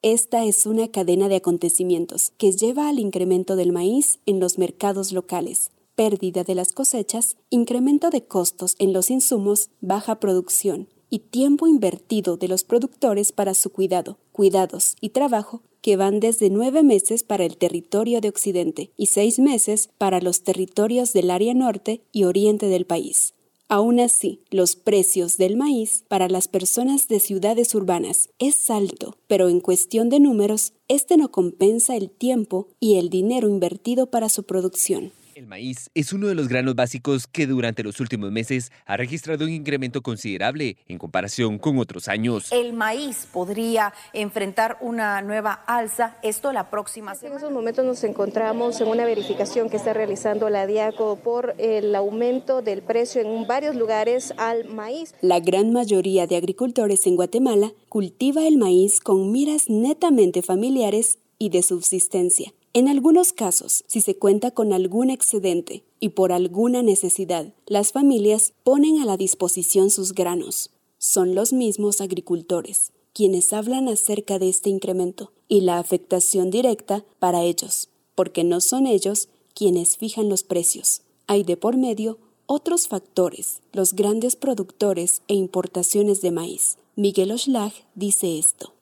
Esta 0.05 0.43
es 0.43 0.65
una 0.65 0.89
cadena 0.89 1.29
de 1.29 1.37
acontecimientos 1.37 2.33
que 2.37 2.51
lleva 2.51 2.89
al 2.89 2.99
incremento 2.99 3.55
del 3.55 3.71
maíz 3.71 4.19
en 4.25 4.41
los 4.41 4.57
mercados 4.57 5.13
locales, 5.13 5.71
pérdida 5.95 6.43
de 6.43 6.55
las 6.55 6.73
cosechas, 6.73 7.37
incremento 7.49 8.09
de 8.09 8.25
costos 8.25 8.75
en 8.79 8.91
los 8.91 9.09
insumos, 9.09 9.69
baja 9.79 10.19
producción 10.19 10.89
y 11.09 11.19
tiempo 11.19 11.67
invertido 11.67 12.35
de 12.35 12.49
los 12.49 12.65
productores 12.65 13.31
para 13.31 13.53
su 13.53 13.69
cuidado, 13.69 14.17
cuidados 14.33 14.97
y 14.99 15.11
trabajo 15.11 15.61
que 15.79 15.95
van 15.95 16.19
desde 16.19 16.49
nueve 16.49 16.83
meses 16.83 17.23
para 17.23 17.45
el 17.45 17.55
territorio 17.55 18.19
de 18.19 18.27
Occidente 18.27 18.91
y 18.97 19.05
seis 19.05 19.39
meses 19.39 19.89
para 19.97 20.19
los 20.19 20.43
territorios 20.43 21.13
del 21.13 21.31
área 21.31 21.53
norte 21.53 22.01
y 22.11 22.25
oriente 22.25 22.65
del 22.65 22.85
país. 22.85 23.35
Aún 23.73 23.99
así, 23.99 24.39
los 24.51 24.75
precios 24.75 25.37
del 25.37 25.57
maíz 25.57 26.03
para 26.07 26.29
las 26.29 26.47
personas 26.47 27.07
de 27.07 27.19
ciudades 27.19 27.73
urbanas 27.73 28.29
es 28.37 28.69
alto, 28.69 29.17
pero 29.25 29.49
en 29.49 29.61
cuestión 29.61 30.09
de 30.09 30.19
números, 30.19 30.73
este 30.87 31.17
no 31.17 31.31
compensa 31.31 31.95
el 31.95 32.11
tiempo 32.11 32.67
y 32.79 32.97
el 32.97 33.09
dinero 33.09 33.49
invertido 33.49 34.11
para 34.11 34.29
su 34.29 34.43
producción. 34.43 35.11
El 35.35 35.47
maíz 35.47 35.89
es 35.95 36.13
uno 36.13 36.27
de 36.27 36.35
los 36.35 36.47
granos 36.47 36.75
básicos 36.75 37.25
que 37.25 37.47
durante 37.47 37.81
los 37.81 37.99
últimos 37.99 38.31
meses 38.31 38.71
ha 38.85 38.97
registrado 38.97 39.45
un 39.45 39.51
incremento 39.51 40.03
considerable 40.03 40.77
en 40.87 40.99
comparación 40.99 41.57
con 41.57 41.79
otros 41.79 42.07
años. 42.07 42.51
El 42.51 42.73
maíz 42.73 43.27
podría 43.31 43.93
enfrentar 44.13 44.77
una 44.79 45.23
nueva 45.23 45.53
alza, 45.65 46.17
esto 46.21 46.53
la 46.53 46.69
próxima 46.69 47.15
semana. 47.15 47.33
En 47.33 47.37
esos 47.39 47.51
momentos 47.51 47.83
nos 47.83 48.03
encontramos 48.03 48.79
en 48.79 48.89
una 48.89 49.05
verificación 49.05 49.71
que 49.71 49.77
está 49.77 49.93
realizando 49.93 50.49
la 50.51 50.67
DIACO 50.67 51.15
por 51.15 51.55
el 51.57 51.95
aumento 51.95 52.61
del 52.61 52.83
precio 52.83 53.21
en 53.21 53.47
varios 53.47 53.75
lugares 53.75 54.35
al 54.37 54.65
maíz. 54.65 55.15
La 55.21 55.39
gran 55.39 55.73
mayoría 55.73 56.27
de 56.27 56.35
agricultores 56.35 57.07
en 57.07 57.15
Guatemala 57.15 57.71
cultiva 57.89 58.45
el 58.45 58.57
maíz 58.57 58.99
con 58.99 59.31
miras 59.31 59.67
netamente 59.67 60.43
familiares 60.43 61.17
y 61.39 61.49
de 61.49 61.63
subsistencia. 61.63 62.53
En 62.75 62.87
algunos 62.87 63.33
casos, 63.33 63.83
si 63.85 64.01
se 64.01 64.17
cuenta 64.17 64.49
con 64.49 64.73
algún 64.73 65.11
excedente 65.11 65.83
y 65.99 66.09
por 66.09 66.31
alguna 66.31 66.81
necesidad, 66.81 67.53
las 67.67 67.91
familias 67.91 68.53
ponen 68.63 68.99
a 68.99 69.05
la 69.05 69.15
disposición 69.15 69.91
sus 69.91 70.13
granos. 70.13 70.71
Son 70.97 71.35
los 71.35 71.53
mismos 71.53 72.01
agricultores 72.01 72.91
quienes 73.13 73.53
hablan 73.53 73.87
acerca 73.89 74.39
de 74.39 74.49
este 74.49 74.71
incremento 74.71 75.33
y 75.47 75.61
la 75.61 75.77
afectación 75.77 76.49
directa 76.49 77.05
para 77.19 77.43
ellos, 77.43 77.89
porque 78.15 78.43
no 78.43 78.59
son 78.59 78.87
ellos 78.87 79.29
quienes 79.53 79.97
fijan 79.97 80.29
los 80.29 80.41
precios. 80.43 81.03
Hay 81.27 81.43
de 81.43 81.57
por 81.57 81.77
medio 81.77 82.17
otros 82.47 82.87
factores, 82.87 83.61
los 83.71 83.93
grandes 83.93 84.35
productores 84.35 85.21
e 85.27 85.35
importaciones 85.35 86.21
de 86.21 86.31
maíz. 86.31 86.77
Miguel 86.95 87.31
Oshlag 87.31 87.71
dice 87.93 88.39
esto. 88.39 88.73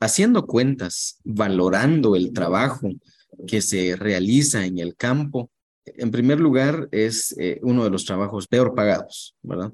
Haciendo 0.00 0.46
cuentas, 0.46 1.18
valorando 1.24 2.16
el 2.16 2.32
trabajo, 2.32 2.88
que 3.46 3.60
se 3.62 3.96
realiza 3.96 4.64
en 4.64 4.78
el 4.78 4.96
campo, 4.96 5.50
en 5.84 6.10
primer 6.10 6.40
lugar, 6.40 6.88
es 6.92 7.34
eh, 7.38 7.60
uno 7.62 7.84
de 7.84 7.90
los 7.90 8.04
trabajos 8.04 8.46
peor 8.46 8.74
pagados, 8.74 9.34
¿verdad? 9.42 9.72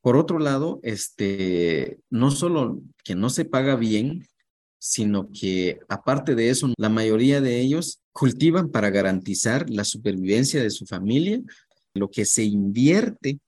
Por 0.00 0.16
otro 0.16 0.38
lado, 0.38 0.78
este, 0.82 1.98
no 2.10 2.30
solo 2.30 2.80
que 3.02 3.16
no 3.16 3.28
se 3.28 3.44
paga 3.44 3.74
bien, 3.74 4.26
sino 4.78 5.30
que 5.32 5.80
aparte 5.88 6.34
de 6.34 6.50
eso, 6.50 6.72
la 6.78 6.88
mayoría 6.88 7.40
de 7.40 7.60
ellos 7.60 8.00
cultivan 8.12 8.70
para 8.70 8.90
garantizar 8.90 9.68
la 9.68 9.84
supervivencia 9.84 10.62
de 10.62 10.70
su 10.70 10.86
familia. 10.86 11.42
Lo 11.94 12.10
que 12.10 12.24
se 12.24 12.44
invierte 12.44 13.40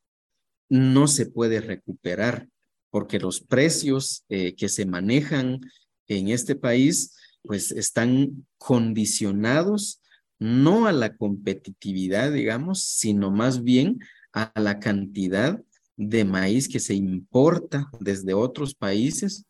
no 0.69 1.07
se 1.07 1.27
puede 1.27 1.61
recuperar 1.61 2.49
porque 2.91 3.19
los 3.19 3.41
precios 3.41 4.25
eh, 4.29 4.55
que 4.55 4.69
se 4.69 4.85
manejan 4.85 5.61
en 6.09 6.29
este 6.29 6.57
país 6.57 7.15
pues 7.43 7.73
están 7.73 8.47
condicionados 8.59 10.01
no 10.39 10.87
a 10.87 10.93
la 10.93 11.17
competitividad, 11.17 12.33
digamos, 12.33 12.83
sino 12.83 13.31
más 13.31 13.63
bien 13.63 13.99
a 14.33 14.53
la 14.61 14.79
cantidad 14.79 15.61
de 15.97 16.25
maíz 16.25 16.69
que 16.69 16.79
se 16.79 16.95
importa 16.95 17.91
desde 18.01 18.35
otros 18.35 18.75
países. 18.75 19.45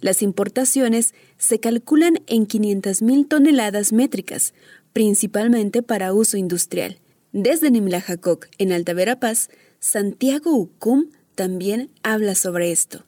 Las 0.02 0.22
importaciones 0.22 1.13
se 1.38 1.60
calculan 1.60 2.20
en 2.28 2.48
500.000 2.48 3.28
toneladas 3.28 3.91
métricas, 3.91 4.54
principalmente 4.94 5.82
para 5.84 6.13
uso 6.13 6.38
industrial. 6.38 7.00
Desde 7.32 7.72
Nimlajacoc, 7.72 8.48
en 8.58 8.72
Alta 8.72 8.94
Verapaz, 8.94 9.50
Santiago 9.80 10.56
Ucum 10.56 11.10
también 11.36 11.89
habla 12.04 12.36
sobre 12.36 12.72
esto. 12.72 13.04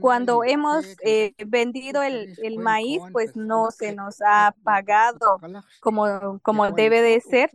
Cuando 0.00 0.44
hemos 0.44 0.84
eh, 1.04 1.34
vendido 1.46 2.02
el, 2.02 2.34
el, 2.42 2.58
maíz, 2.58 3.02
pues 3.12 3.36
no 3.36 3.70
se 3.70 3.94
nos 3.94 4.20
ha 4.20 4.54
pagado 4.62 5.38
como, 5.80 6.38
como 6.42 6.70
debe 6.72 7.02
de 7.02 7.20
ser. 7.20 7.50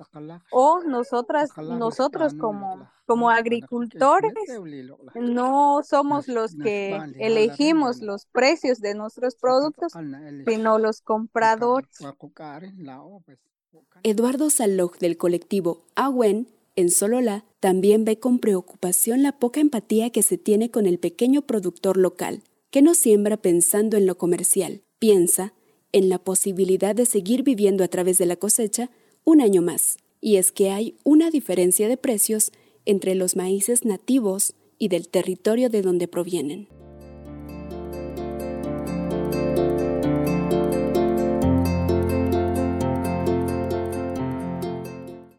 O 0.51 0.81
nosotras, 0.83 1.51
nosotros 1.57 2.33
como, 2.33 2.89
como 3.05 3.29
agricultores 3.29 4.33
no 5.15 5.81
somos 5.83 6.27
los 6.27 6.55
que 6.55 6.99
elegimos 7.19 8.01
los 8.01 8.25
precios 8.25 8.79
de 8.79 8.95
nuestros 8.95 9.35
productos, 9.35 9.93
sino 10.45 10.77
los 10.77 11.01
compradores. 11.01 11.99
Eduardo 14.03 14.49
Saloj 14.49 14.97
del 14.97 15.17
colectivo 15.17 15.83
AWEN 15.95 16.47
en 16.77 16.91
Solola 16.91 17.43
también 17.59 18.05
ve 18.05 18.19
con 18.19 18.37
preocupación 18.37 19.23
la 19.23 19.39
poca 19.39 19.59
empatía 19.59 20.11
que 20.11 20.21
se 20.21 20.37
tiene 20.37 20.69
con 20.69 20.85
el 20.85 20.99
pequeño 20.99 21.41
productor 21.41 21.97
local, 21.97 22.43
que 22.69 22.83
no 22.83 22.93
siembra 22.93 23.35
pensando 23.35 23.97
en 23.97 24.05
lo 24.05 24.17
comercial, 24.19 24.83
piensa 24.99 25.55
en 25.91 26.07
la 26.07 26.19
posibilidad 26.19 26.93
de 26.93 27.07
seguir 27.07 27.41
viviendo 27.41 27.83
a 27.83 27.87
través 27.87 28.19
de 28.19 28.27
la 28.27 28.35
cosecha 28.35 28.91
un 29.23 29.41
año 29.41 29.63
más. 29.63 29.97
Y 30.21 30.35
es 30.35 30.51
que 30.51 30.69
hay 30.69 30.97
una 31.03 31.31
diferencia 31.31 31.87
de 31.87 31.97
precios 31.97 32.51
entre 32.85 33.15
los 33.15 33.35
maíces 33.35 33.83
nativos 33.83 34.53
y 34.77 34.89
del 34.89 35.09
territorio 35.09 35.69
de 35.69 35.81
donde 35.81 36.07
provienen. 36.07 36.69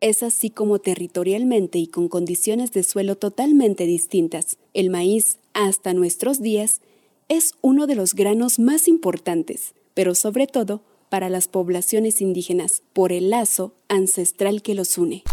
Es 0.01 0.23
así 0.23 0.51
como 0.51 0.79
territorialmente 0.79 1.79
y 1.79 1.89
con 1.89 2.09
condiciones 2.09 2.73
de 2.73 2.85
suelo 2.85 3.17
totalmente 3.17 3.85
distintas, 3.85 4.57
el 4.73 4.91
maíz, 4.91 5.39
hasta 5.55 5.93
nuestros 5.93 6.41
días, 6.41 6.81
es 7.29 7.53
uno 7.63 7.87
de 7.89 7.97
los 7.97 8.15
granos 8.15 8.61
más 8.61 8.87
importantes, 8.87 9.75
pero 9.95 10.15
sobre 10.15 10.47
todo 10.47 10.83
para 11.09 11.29
las 11.29 11.49
poblaciones 11.49 12.21
indígenas, 12.21 12.83
por 12.93 13.13
el 13.13 13.31
lazo 13.31 13.75
ancestral 13.89 14.63
que 14.63 14.75
los 14.75 14.99
une. 14.99 15.25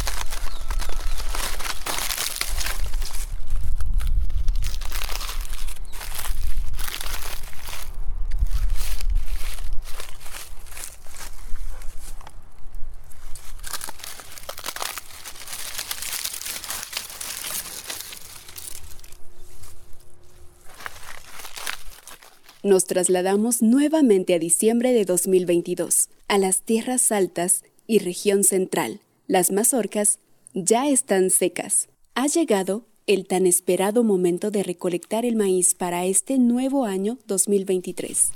Nos 22.65 22.85
trasladamos 22.85 23.61
nuevamente 23.61 24.33
a 24.33 24.39
diciembre 24.39 24.91
de 24.91 25.05
2022, 25.05 26.09
a 26.27 26.39
las 26.39 26.63
tierras 26.63 27.11
altas 27.11 27.63
y 27.85 27.99
región 27.99 28.43
central. 28.43 29.01
Las 29.27 29.51
mazorcas 29.51 30.17
ya 30.55 30.89
están 30.89 31.29
secas. 31.29 31.89
Ha 32.15 32.25
llegado 32.25 32.87
el 33.05 33.27
tan 33.27 33.45
esperado 33.45 34.03
momento 34.03 34.49
de 34.49 34.63
recolectar 34.63 35.25
el 35.25 35.35
maíz 35.35 35.75
para 35.75 36.05
este 36.05 36.39
nuevo 36.39 36.85
año 36.85 37.19
2023. 37.27 38.31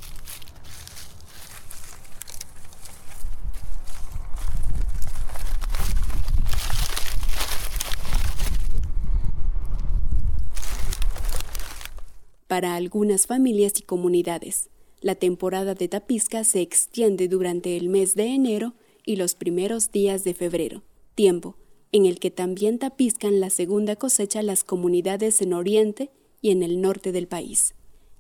Para 12.60 12.76
algunas 12.76 13.26
familias 13.26 13.80
y 13.80 13.84
comunidades, 13.84 14.70
la 15.00 15.16
temporada 15.16 15.76
de 15.76 15.88
tapisca 15.88 16.44
se 16.44 16.60
extiende 16.60 17.30
durante 17.30 17.78
el 17.78 17.88
mes 17.88 18.16
de 18.16 18.26
enero 18.26 18.74
y 19.06 19.16
los 19.16 19.34
primeros 19.34 19.94
días 19.94 20.26
de 20.26 20.34
febrero, 20.34 20.84
tiempo 21.16 21.56
en 21.94 22.06
el 22.06 22.20
que 22.20 22.32
también 22.32 22.78
tapiscan 22.78 23.40
la 23.40 23.50
segunda 23.50 23.96
cosecha 23.96 24.44
las 24.44 24.66
comunidades 24.66 25.42
en 25.42 25.54
Oriente 25.54 26.12
y 26.42 26.52
en 26.52 26.62
el 26.62 26.82
norte 26.82 27.14
del 27.14 27.30
país. 27.30 27.76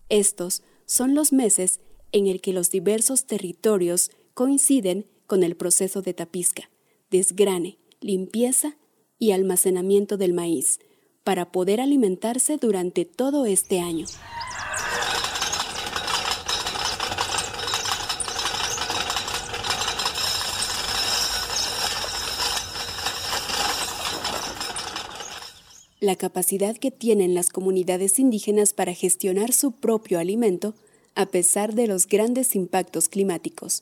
Estos 0.07 0.63
son 0.85 1.15
los 1.15 1.33
meses 1.33 1.81
en 2.13 2.27
el 2.27 2.39
que 2.39 2.53
los 2.53 2.71
diversos 2.71 3.25
territorios 3.25 4.09
coinciden 4.35 5.05
con 5.27 5.43
el 5.43 5.57
proceso 5.57 6.01
de 6.01 6.13
tapisca, 6.13 6.69
desgrane, 7.11 7.77
limpieza 7.99 8.77
y 9.17 9.31
almacenamiento 9.31 10.15
del 10.15 10.31
maíz, 10.31 10.79
para 11.23 11.51
poder 11.51 11.81
alimentarse 11.81 12.57
durante 12.57 13.05
todo 13.05 13.45
este 13.45 13.79
año. 13.79 14.05
La 25.99 26.15
capacidad 26.15 26.77
que 26.77 26.91
tienen 26.91 27.33
las 27.33 27.49
comunidades 27.49 28.19
indígenas 28.19 28.73
para 28.73 28.93
gestionar 28.93 29.51
su 29.51 29.73
propio 29.73 30.17
alimento, 30.17 30.73
a 31.13 31.25
pesar 31.25 31.75
de 31.75 31.87
los 31.87 32.07
grandes 32.07 32.55
impactos 32.55 33.09
climáticos, 33.09 33.81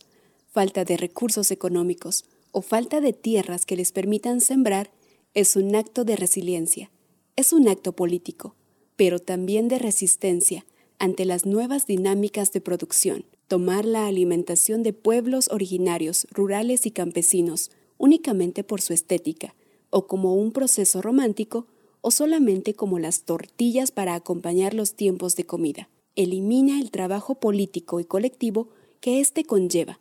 falta 0.52 0.84
de 0.84 0.98
recursos 0.98 1.52
económicos 1.52 2.26
o 2.52 2.64
falta 2.64 3.02
de 3.02 3.14
tierras 3.14 3.66
que 3.66 3.76
les 3.76 3.92
permitan 3.92 4.42
sembrar, 4.42 4.90
es 5.36 5.56
un 5.56 5.76
acto 5.76 6.04
de 6.04 6.16
resiliencia 6.16 6.90
es 7.38 7.54
un 7.54 7.70
acto 7.70 7.94
político, 7.94 8.56
pero 8.96 9.20
también 9.20 9.68
de 9.68 9.78
resistencia 9.78 10.66
ante 10.98 11.24
las 11.24 11.46
nuevas 11.46 11.86
dinámicas 11.86 12.52
de 12.52 12.62
producción. 12.62 13.26
Tomar 13.48 13.86
la 13.86 14.08
alimentación 14.08 14.84
de 14.84 14.92
pueblos 14.92 15.48
originarios, 15.52 16.28
rurales 16.32 16.86
y 16.86 16.92
campesinos 16.92 17.70
únicamente 17.98 18.64
por 18.64 18.82
su 18.82 18.94
estética, 18.94 19.56
o 19.90 20.08
como 20.08 20.36
un 20.36 20.52
proceso 20.52 21.02
romántico, 21.02 21.68
o 22.02 22.12
solamente 22.12 22.74
como 22.74 23.00
las 23.00 23.24
tortillas 23.24 23.92
para 23.92 24.16
acompañar 24.16 24.74
los 24.74 24.96
tiempos 24.96 25.36
de 25.36 25.46
comida. 25.46 25.90
Elimina 26.16 26.80
el 26.80 26.90
trabajo 26.92 27.36
político 27.36 28.00
y 28.00 28.06
colectivo 28.06 28.70
que 29.00 29.20
éste 29.20 29.46
conlleva. 29.46 30.00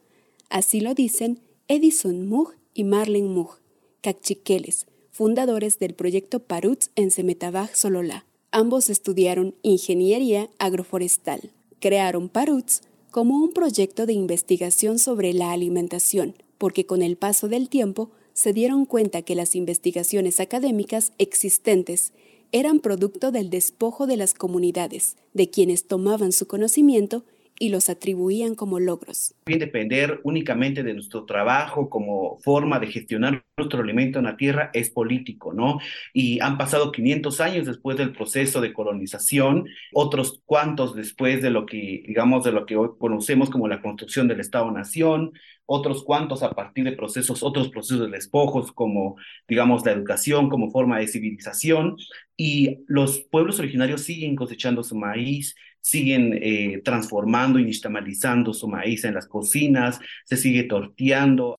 Así 0.48 0.80
lo 0.80 0.94
dicen 0.94 1.40
Edison 1.68 2.26
Mug 2.28 2.54
y 2.72 2.84
Marlene 2.84 3.28
Mug, 3.28 3.58
cachiqueles, 4.00 4.86
fundadores 5.16 5.78
del 5.78 5.94
proyecto 5.94 6.40
Paruts 6.40 6.90
en 6.94 7.10
Semetabaj, 7.10 7.74
Sololá. 7.74 8.26
Ambos 8.50 8.90
estudiaron 8.90 9.54
ingeniería 9.62 10.50
agroforestal. 10.58 11.52
Crearon 11.80 12.28
Paruts 12.28 12.82
como 13.10 13.42
un 13.42 13.54
proyecto 13.54 14.04
de 14.04 14.12
investigación 14.12 14.98
sobre 14.98 15.32
la 15.32 15.52
alimentación, 15.52 16.34
porque 16.58 16.84
con 16.84 17.00
el 17.00 17.16
paso 17.16 17.48
del 17.48 17.70
tiempo 17.70 18.10
se 18.34 18.52
dieron 18.52 18.84
cuenta 18.84 19.22
que 19.22 19.34
las 19.34 19.54
investigaciones 19.54 20.38
académicas 20.38 21.14
existentes 21.16 22.12
eran 22.52 22.80
producto 22.80 23.32
del 23.32 23.48
despojo 23.48 24.06
de 24.06 24.18
las 24.18 24.34
comunidades, 24.34 25.16
de 25.32 25.48
quienes 25.48 25.84
tomaban 25.84 26.32
su 26.32 26.46
conocimiento 26.46 27.24
y 27.58 27.70
los 27.70 27.88
atribuían 27.88 28.54
como 28.54 28.80
logros. 28.80 29.34
Depender 29.46 30.20
únicamente 30.24 30.82
de 30.82 30.94
nuestro 30.94 31.24
trabajo 31.24 31.88
como 31.88 32.38
forma 32.38 32.78
de 32.78 32.88
gestionar 32.88 33.44
nuestro 33.56 33.82
alimento 33.82 34.18
en 34.18 34.26
la 34.26 34.36
tierra 34.36 34.70
es 34.74 34.90
político, 34.90 35.52
¿no? 35.52 35.78
Y 36.12 36.40
han 36.40 36.58
pasado 36.58 36.92
500 36.92 37.40
años 37.40 37.66
después 37.66 37.96
del 37.96 38.12
proceso 38.12 38.60
de 38.60 38.72
colonización, 38.72 39.66
otros 39.92 40.42
cuantos 40.44 40.94
después 40.94 41.42
de 41.42 41.50
lo 41.50 41.64
que, 41.64 42.02
digamos, 42.06 42.44
de 42.44 42.52
lo 42.52 42.66
que 42.66 42.76
hoy 42.76 42.90
conocemos 42.98 43.48
como 43.50 43.68
la 43.68 43.80
construcción 43.80 44.28
del 44.28 44.40
Estado-Nación, 44.40 45.32
otros 45.66 46.04
cuantos 46.04 46.42
a 46.42 46.50
partir 46.50 46.84
de 46.84 46.92
procesos, 46.92 47.42
otros 47.42 47.70
procesos 47.70 48.00
de 48.00 48.16
despojos 48.16 48.72
como, 48.72 49.16
digamos, 49.48 49.84
la 49.84 49.92
educación 49.92 50.48
como 50.48 50.70
forma 50.70 50.98
de 50.98 51.08
civilización, 51.08 51.96
y 52.36 52.84
los 52.86 53.20
pueblos 53.20 53.58
originarios 53.58 54.02
siguen 54.02 54.36
cosechando 54.36 54.84
su 54.84 54.96
maíz, 54.96 55.56
siguen 55.86 56.36
eh, 56.42 56.82
transformando 56.84 57.60
y 57.60 57.64
nixtamalizando 57.64 58.52
su 58.52 58.66
maíz 58.66 59.04
en 59.04 59.14
las 59.14 59.28
cocinas, 59.28 60.00
se 60.24 60.36
sigue 60.36 60.64
torteando. 60.64 61.56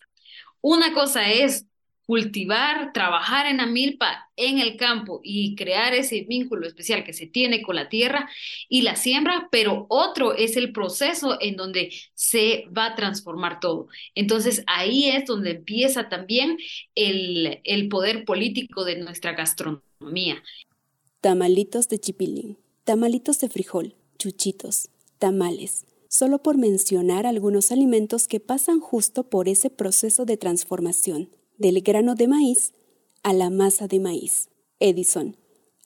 Una 0.60 0.94
cosa 0.94 1.32
es 1.32 1.66
cultivar, 2.06 2.92
trabajar 2.92 3.46
en 3.46 3.58
la 3.58 3.66
milpa, 3.66 4.30
en 4.36 4.60
el 4.60 4.76
campo 4.76 5.22
y 5.24 5.56
crear 5.56 5.94
ese 5.94 6.26
vínculo 6.28 6.68
especial 6.68 7.06
que 7.06 7.14
se 7.14 7.28
tiene 7.28 7.62
con 7.62 7.78
la 7.78 7.88
tierra 7.88 8.30
y 8.68 8.82
la 8.82 8.98
siembra, 8.98 9.48
pero 9.50 9.86
otro 9.88 10.34
es 10.34 10.58
el 10.58 10.74
proceso 10.74 11.38
en 11.40 11.56
donde 11.56 11.94
se 12.14 12.66
va 12.78 12.88
a 12.88 12.96
transformar 12.96 13.62
todo. 13.62 13.88
Entonces 14.14 14.62
ahí 14.68 15.06
es 15.06 15.26
donde 15.26 15.52
empieza 15.52 16.10
también 16.10 16.58
el, 16.96 17.62
el 17.64 17.88
poder 17.88 18.26
político 18.26 18.84
de 18.84 18.98
nuestra 18.98 19.32
gastronomía. 19.32 20.44
Tamalitos 21.22 21.88
de 21.88 22.00
chipilín, 22.00 22.58
tamalitos 22.84 23.40
de 23.40 23.48
frijol, 23.50 23.97
chuchitos, 24.18 24.90
tamales, 25.20 25.86
solo 26.10 26.42
por 26.42 26.58
mencionar 26.58 27.26
algunos 27.26 27.72
alimentos 27.72 28.28
que 28.28 28.40
pasan 28.40 28.80
justo 28.80 29.30
por 29.30 29.48
ese 29.48 29.70
proceso 29.70 30.26
de 30.26 30.38
transformación, 30.38 31.30
del 31.58 31.82
grano 31.82 32.16
de 32.16 32.28
maíz 32.28 32.74
a 33.24 33.34
la 33.34 33.50
masa 33.50 33.88
de 33.88 34.00
maíz. 34.00 34.50
Edison 34.80 35.38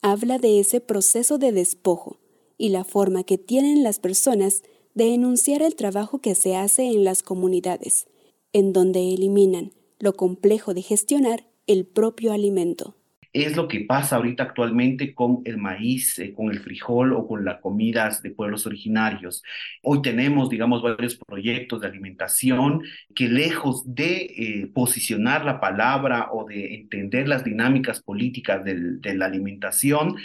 habla 0.02 0.38
de 0.38 0.60
ese 0.60 0.80
proceso 0.80 1.38
de 1.38 1.52
despojo 1.52 2.18
y 2.58 2.70
la 2.70 2.84
forma 2.84 3.24
que 3.24 3.38
tienen 3.38 3.82
las 3.82 3.98
personas 3.98 4.62
de 4.94 5.14
enunciar 5.14 5.62
el 5.62 5.74
trabajo 5.74 6.20
que 6.20 6.34
se 6.34 6.56
hace 6.56 6.84
en 6.84 7.04
las 7.04 7.22
comunidades, 7.22 8.06
en 8.52 8.72
donde 8.72 9.14
eliminan 9.14 9.72
lo 9.98 10.14
complejo 10.14 10.74
de 10.74 10.82
gestionar 10.82 11.48
el 11.66 11.86
propio 11.86 12.32
alimento 12.32 12.96
es 13.32 13.56
lo 13.56 13.66
que 13.66 13.80
pasa 13.80 14.16
ahorita 14.16 14.42
actualmente 14.42 15.14
con 15.14 15.40
el 15.44 15.56
maíz, 15.56 16.18
eh, 16.18 16.34
con 16.34 16.50
el 16.50 16.60
frijol 16.60 17.14
o 17.14 17.26
con 17.26 17.44
las 17.44 17.60
comidas 17.60 18.22
de 18.22 18.30
pueblos 18.30 18.66
originarios. 18.66 19.42
Hoy 19.82 20.02
tenemos, 20.02 20.50
digamos, 20.50 20.82
varios 20.82 21.16
proyectos 21.16 21.80
de 21.80 21.86
alimentación 21.86 22.82
que 23.14 23.28
lejos 23.28 23.82
de 23.86 24.16
eh, 24.36 24.70
posicionar 24.74 25.44
la 25.44 25.60
palabra 25.60 26.28
o 26.32 26.44
de 26.44 26.74
entender 26.74 27.26
las 27.26 27.44
dinámicas 27.44 28.02
políticas 28.02 28.64
de 28.64 29.14
la 29.14 29.26
alimentación, 29.26 30.16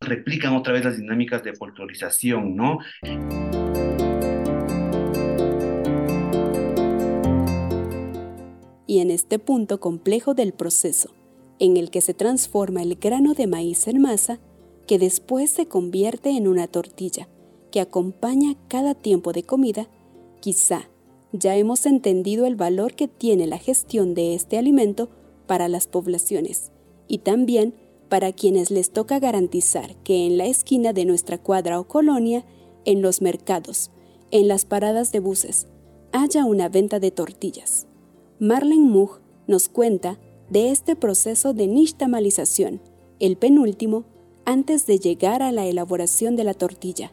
replican 0.00 0.54
otra 0.54 0.72
vez 0.72 0.84
las 0.84 0.98
dinámicas 0.98 1.42
de 1.42 1.54
folclorización, 1.54 2.56
¿no? 2.56 2.78
Y 8.88 9.00
en 9.00 9.10
este 9.10 9.38
punto 9.38 9.80
complejo 9.80 10.34
del 10.34 10.52
proceso, 10.52 11.12
en 11.58 11.76
el 11.76 11.90
que 11.90 12.00
se 12.00 12.14
transforma 12.14 12.82
el 12.82 12.96
grano 12.96 13.34
de 13.34 13.46
maíz 13.46 13.86
en 13.88 14.00
masa, 14.00 14.40
que 14.86 14.98
después 14.98 15.50
se 15.50 15.66
convierte 15.66 16.30
en 16.30 16.48
una 16.48 16.68
tortilla 16.68 17.28
que 17.70 17.80
acompaña 17.80 18.56
cada 18.68 18.94
tiempo 18.94 19.32
de 19.32 19.42
comida, 19.42 19.88
quizá 20.40 20.88
ya 21.32 21.56
hemos 21.56 21.86
entendido 21.86 22.46
el 22.46 22.56
valor 22.56 22.94
que 22.94 23.08
tiene 23.08 23.46
la 23.46 23.58
gestión 23.58 24.14
de 24.14 24.34
este 24.34 24.58
alimento 24.58 25.10
para 25.46 25.68
las 25.68 25.86
poblaciones 25.86 26.72
y 27.08 27.18
también 27.18 27.74
para 28.08 28.32
quienes 28.32 28.70
les 28.70 28.90
toca 28.90 29.18
garantizar 29.18 29.96
que 30.02 30.26
en 30.26 30.38
la 30.38 30.46
esquina 30.46 30.92
de 30.92 31.04
nuestra 31.04 31.38
cuadra 31.38 31.80
o 31.80 31.88
colonia, 31.88 32.44
en 32.84 33.02
los 33.02 33.20
mercados, 33.20 33.90
en 34.30 34.48
las 34.48 34.64
paradas 34.64 35.12
de 35.12 35.20
buses, 35.20 35.66
haya 36.12 36.44
una 36.44 36.68
venta 36.68 37.00
de 37.00 37.10
tortillas. 37.10 37.86
Marlene 38.38 38.88
Mug 38.88 39.20
nos 39.46 39.68
cuenta 39.68 40.18
de 40.50 40.70
este 40.70 40.96
proceso 40.96 41.52
de 41.52 41.66
nixtamalización, 41.66 42.80
el 43.20 43.36
penúltimo 43.36 44.06
antes 44.44 44.86
de 44.86 44.98
llegar 44.98 45.42
a 45.42 45.52
la 45.52 45.66
elaboración 45.66 46.36
de 46.36 46.44
la 46.44 46.54
tortilla. 46.54 47.12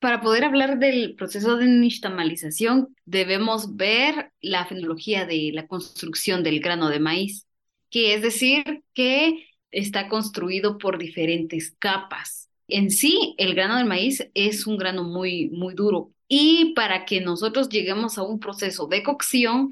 Para 0.00 0.20
poder 0.20 0.44
hablar 0.44 0.78
del 0.78 1.16
proceso 1.16 1.56
de 1.56 1.66
nixtamalización, 1.66 2.94
debemos 3.04 3.76
ver 3.76 4.30
la 4.40 4.64
fenología 4.66 5.26
de 5.26 5.50
la 5.52 5.66
construcción 5.66 6.42
del 6.44 6.60
grano 6.60 6.88
de 6.88 7.00
maíz, 7.00 7.46
que 7.90 8.14
es 8.14 8.22
decir, 8.22 8.84
que 8.94 9.46
está 9.70 10.08
construido 10.08 10.78
por 10.78 10.98
diferentes 10.98 11.74
capas. 11.78 12.48
En 12.68 12.90
sí, 12.90 13.34
el 13.38 13.54
grano 13.54 13.76
de 13.76 13.84
maíz 13.84 14.28
es 14.34 14.66
un 14.66 14.76
grano 14.76 15.04
muy, 15.04 15.48
muy 15.50 15.74
duro. 15.74 16.12
Y 16.28 16.74
para 16.74 17.06
que 17.06 17.22
nosotros 17.22 17.70
lleguemos 17.70 18.18
a 18.18 18.22
un 18.22 18.38
proceso 18.38 18.86
de 18.86 19.02
cocción, 19.02 19.70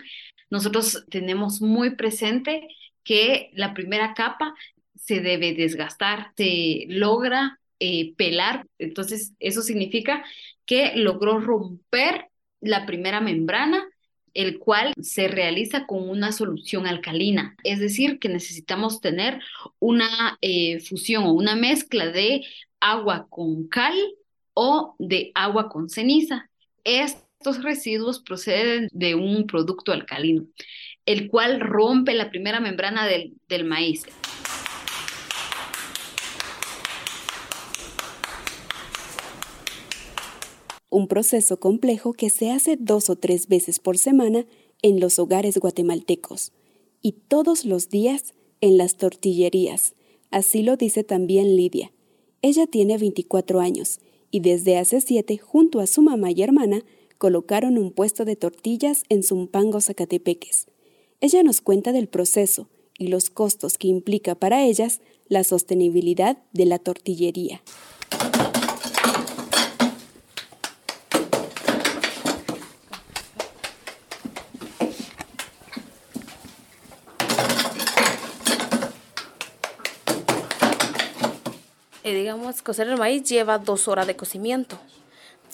nosotros 0.50 1.04
tenemos 1.10 1.60
muy 1.60 1.96
presente 1.96 2.68
que 3.04 3.50
la 3.54 3.74
primera 3.74 4.14
capa 4.14 4.54
se 4.94 5.20
debe 5.20 5.54
desgastar, 5.54 6.32
se 6.36 6.86
logra 6.88 7.60
eh, 7.78 8.14
pelar. 8.16 8.66
Entonces, 8.78 9.32
eso 9.38 9.62
significa 9.62 10.24
que 10.64 10.92
logró 10.96 11.38
romper 11.38 12.28
la 12.60 12.86
primera 12.86 13.20
membrana 13.20 13.86
el 14.36 14.58
cual 14.58 14.92
se 15.00 15.28
realiza 15.28 15.86
con 15.86 16.10
una 16.10 16.30
solución 16.30 16.86
alcalina. 16.86 17.56
Es 17.64 17.80
decir, 17.80 18.18
que 18.18 18.28
necesitamos 18.28 19.00
tener 19.00 19.40
una 19.78 20.36
eh, 20.42 20.80
fusión 20.80 21.24
o 21.24 21.32
una 21.32 21.56
mezcla 21.56 22.08
de 22.08 22.44
agua 22.78 23.28
con 23.30 23.66
cal 23.68 23.96
o 24.52 24.94
de 24.98 25.32
agua 25.34 25.70
con 25.70 25.88
ceniza. 25.88 26.50
Estos 27.46 27.62
residuos 27.62 28.18
proceden 28.18 28.88
de 28.90 29.14
un 29.14 29.46
producto 29.46 29.92
alcalino, 29.92 30.48
el 31.04 31.28
cual 31.28 31.60
rompe 31.60 32.12
la 32.12 32.28
primera 32.28 32.58
membrana 32.58 33.06
del, 33.06 33.34
del 33.48 33.64
maíz. 33.64 34.02
un 40.90 41.06
proceso 41.06 41.60
complejo 41.60 42.14
que 42.14 42.30
se 42.30 42.50
hace 42.50 42.76
dos 42.80 43.10
o 43.10 43.16
tres 43.16 43.46
veces 43.46 43.78
por 43.78 43.96
semana 43.96 44.44
en 44.82 44.98
los 44.98 45.20
hogares 45.20 45.56
guatemaltecos 45.58 46.52
y 47.00 47.12
todos 47.12 47.64
los 47.64 47.90
días 47.90 48.34
en 48.60 48.76
las 48.76 48.96
tortillerías. 48.96 49.94
Así 50.32 50.64
lo 50.64 50.76
dice 50.76 51.04
también 51.04 51.54
Lidia. 51.54 51.92
Ella 52.42 52.66
tiene 52.66 52.98
24 52.98 53.60
años 53.60 54.00
y 54.32 54.40
desde 54.40 54.78
hace 54.78 55.00
siete, 55.00 55.38
junto 55.38 55.78
a 55.78 55.86
su 55.86 56.02
mamá 56.02 56.32
y 56.32 56.42
hermana, 56.42 56.82
colocaron 57.18 57.78
un 57.78 57.92
puesto 57.92 58.24
de 58.24 58.36
tortillas 58.36 59.02
en 59.08 59.22
Zumpango, 59.22 59.80
Zacatepeques. 59.80 60.66
Ella 61.20 61.42
nos 61.42 61.60
cuenta 61.60 61.92
del 61.92 62.08
proceso 62.08 62.68
y 62.98 63.08
los 63.08 63.30
costos 63.30 63.78
que 63.78 63.88
implica 63.88 64.34
para 64.34 64.64
ellas 64.64 65.00
la 65.28 65.44
sostenibilidad 65.44 66.38
de 66.52 66.66
la 66.66 66.78
tortillería. 66.78 67.62
Eh, 82.04 82.14
digamos, 82.14 82.62
cocer 82.62 82.86
el 82.86 82.98
maíz 82.98 83.24
lleva 83.24 83.58
dos 83.58 83.88
horas 83.88 84.06
de 84.06 84.14
cocimiento. 84.14 84.78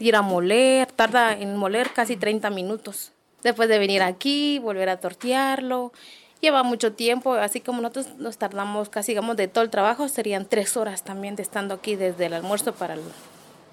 Ir 0.02 0.16
a 0.16 0.22
moler, 0.22 0.90
tarda 0.90 1.32
en 1.32 1.56
moler 1.56 1.92
casi 1.92 2.16
30 2.16 2.50
minutos. 2.50 3.12
Después 3.44 3.68
de 3.68 3.78
venir 3.78 4.02
aquí, 4.02 4.58
volver 4.58 4.88
a 4.88 4.98
tortearlo, 4.98 5.92
lleva 6.40 6.64
mucho 6.64 6.92
tiempo, 6.92 7.34
así 7.34 7.60
como 7.60 7.80
nosotros 7.80 8.16
nos 8.18 8.36
tardamos 8.36 8.88
casi, 8.88 9.12
digamos, 9.12 9.36
de 9.36 9.46
todo 9.46 9.62
el 9.62 9.70
trabajo, 9.70 10.08
serían 10.08 10.44
tres 10.46 10.76
horas 10.76 11.04
también 11.04 11.36
de 11.36 11.42
estando 11.42 11.74
aquí 11.74 11.94
desde 11.94 12.26
el 12.26 12.34
almuerzo 12.34 12.74
para 12.74 12.94
el, 12.94 13.00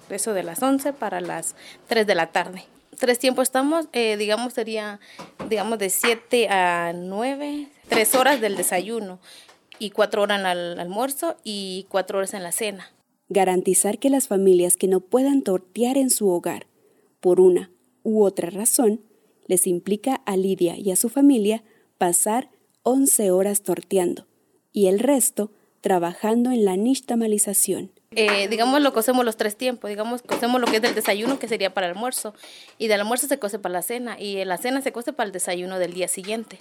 eso 0.08 0.32
de 0.32 0.44
las 0.44 0.62
11 0.62 0.92
para 0.92 1.20
las 1.20 1.56
3 1.88 2.06
de 2.06 2.14
la 2.14 2.28
tarde. 2.28 2.64
Tres 2.96 3.18
tiempos 3.18 3.42
estamos, 3.42 3.86
eh, 3.92 4.16
digamos, 4.16 4.52
sería, 4.52 5.00
digamos, 5.48 5.80
de 5.80 5.90
7 5.90 6.48
a 6.48 6.92
9, 6.94 7.68
tres 7.88 8.14
horas 8.14 8.40
del 8.40 8.56
desayuno 8.56 9.18
y 9.80 9.90
cuatro 9.90 10.22
horas 10.22 10.40
en 10.40 10.46
el 10.46 10.78
almuerzo 10.78 11.36
y 11.42 11.86
cuatro 11.88 12.18
horas 12.18 12.34
en 12.34 12.44
la 12.44 12.52
cena. 12.52 12.90
Garantizar 13.32 14.00
que 14.00 14.10
las 14.10 14.26
familias 14.26 14.76
que 14.76 14.88
no 14.88 14.98
puedan 14.98 15.42
tortear 15.42 15.96
en 15.96 16.10
su 16.10 16.28
hogar, 16.28 16.66
por 17.20 17.40
una 17.40 17.70
u 18.02 18.24
otra 18.24 18.50
razón, 18.50 19.02
les 19.46 19.68
implica 19.68 20.16
a 20.26 20.36
Lidia 20.36 20.76
y 20.76 20.90
a 20.90 20.96
su 20.96 21.08
familia 21.08 21.62
pasar 21.96 22.50
11 22.82 23.30
horas 23.30 23.62
torteando 23.62 24.26
y 24.72 24.88
el 24.88 24.98
resto 24.98 25.52
trabajando 25.80 26.50
en 26.50 26.64
la 26.64 26.76
nixtamalización. 26.76 27.92
Eh, 28.16 28.48
digamos, 28.48 28.80
lo 28.80 28.92
cocemos 28.92 29.24
los 29.24 29.36
tres 29.36 29.56
tiempos. 29.56 29.88
Digamos, 29.88 30.22
cocemos 30.22 30.60
lo 30.60 30.66
que 30.66 30.76
es 30.76 30.82
del 30.82 30.96
desayuno, 30.96 31.38
que 31.38 31.46
sería 31.46 31.72
para 31.72 31.86
el 31.86 31.94
almuerzo. 31.94 32.34
Y 32.78 32.88
del 32.88 33.00
almuerzo 33.00 33.28
se 33.28 33.38
cose 33.38 33.60
para 33.60 33.74
la 33.74 33.82
cena. 33.82 34.20
Y 34.20 34.44
la 34.44 34.58
cena 34.58 34.82
se 34.82 34.90
cose 34.90 35.12
para 35.12 35.28
el 35.28 35.32
desayuno 35.32 35.78
del 35.78 35.92
día 35.92 36.08
siguiente. 36.08 36.60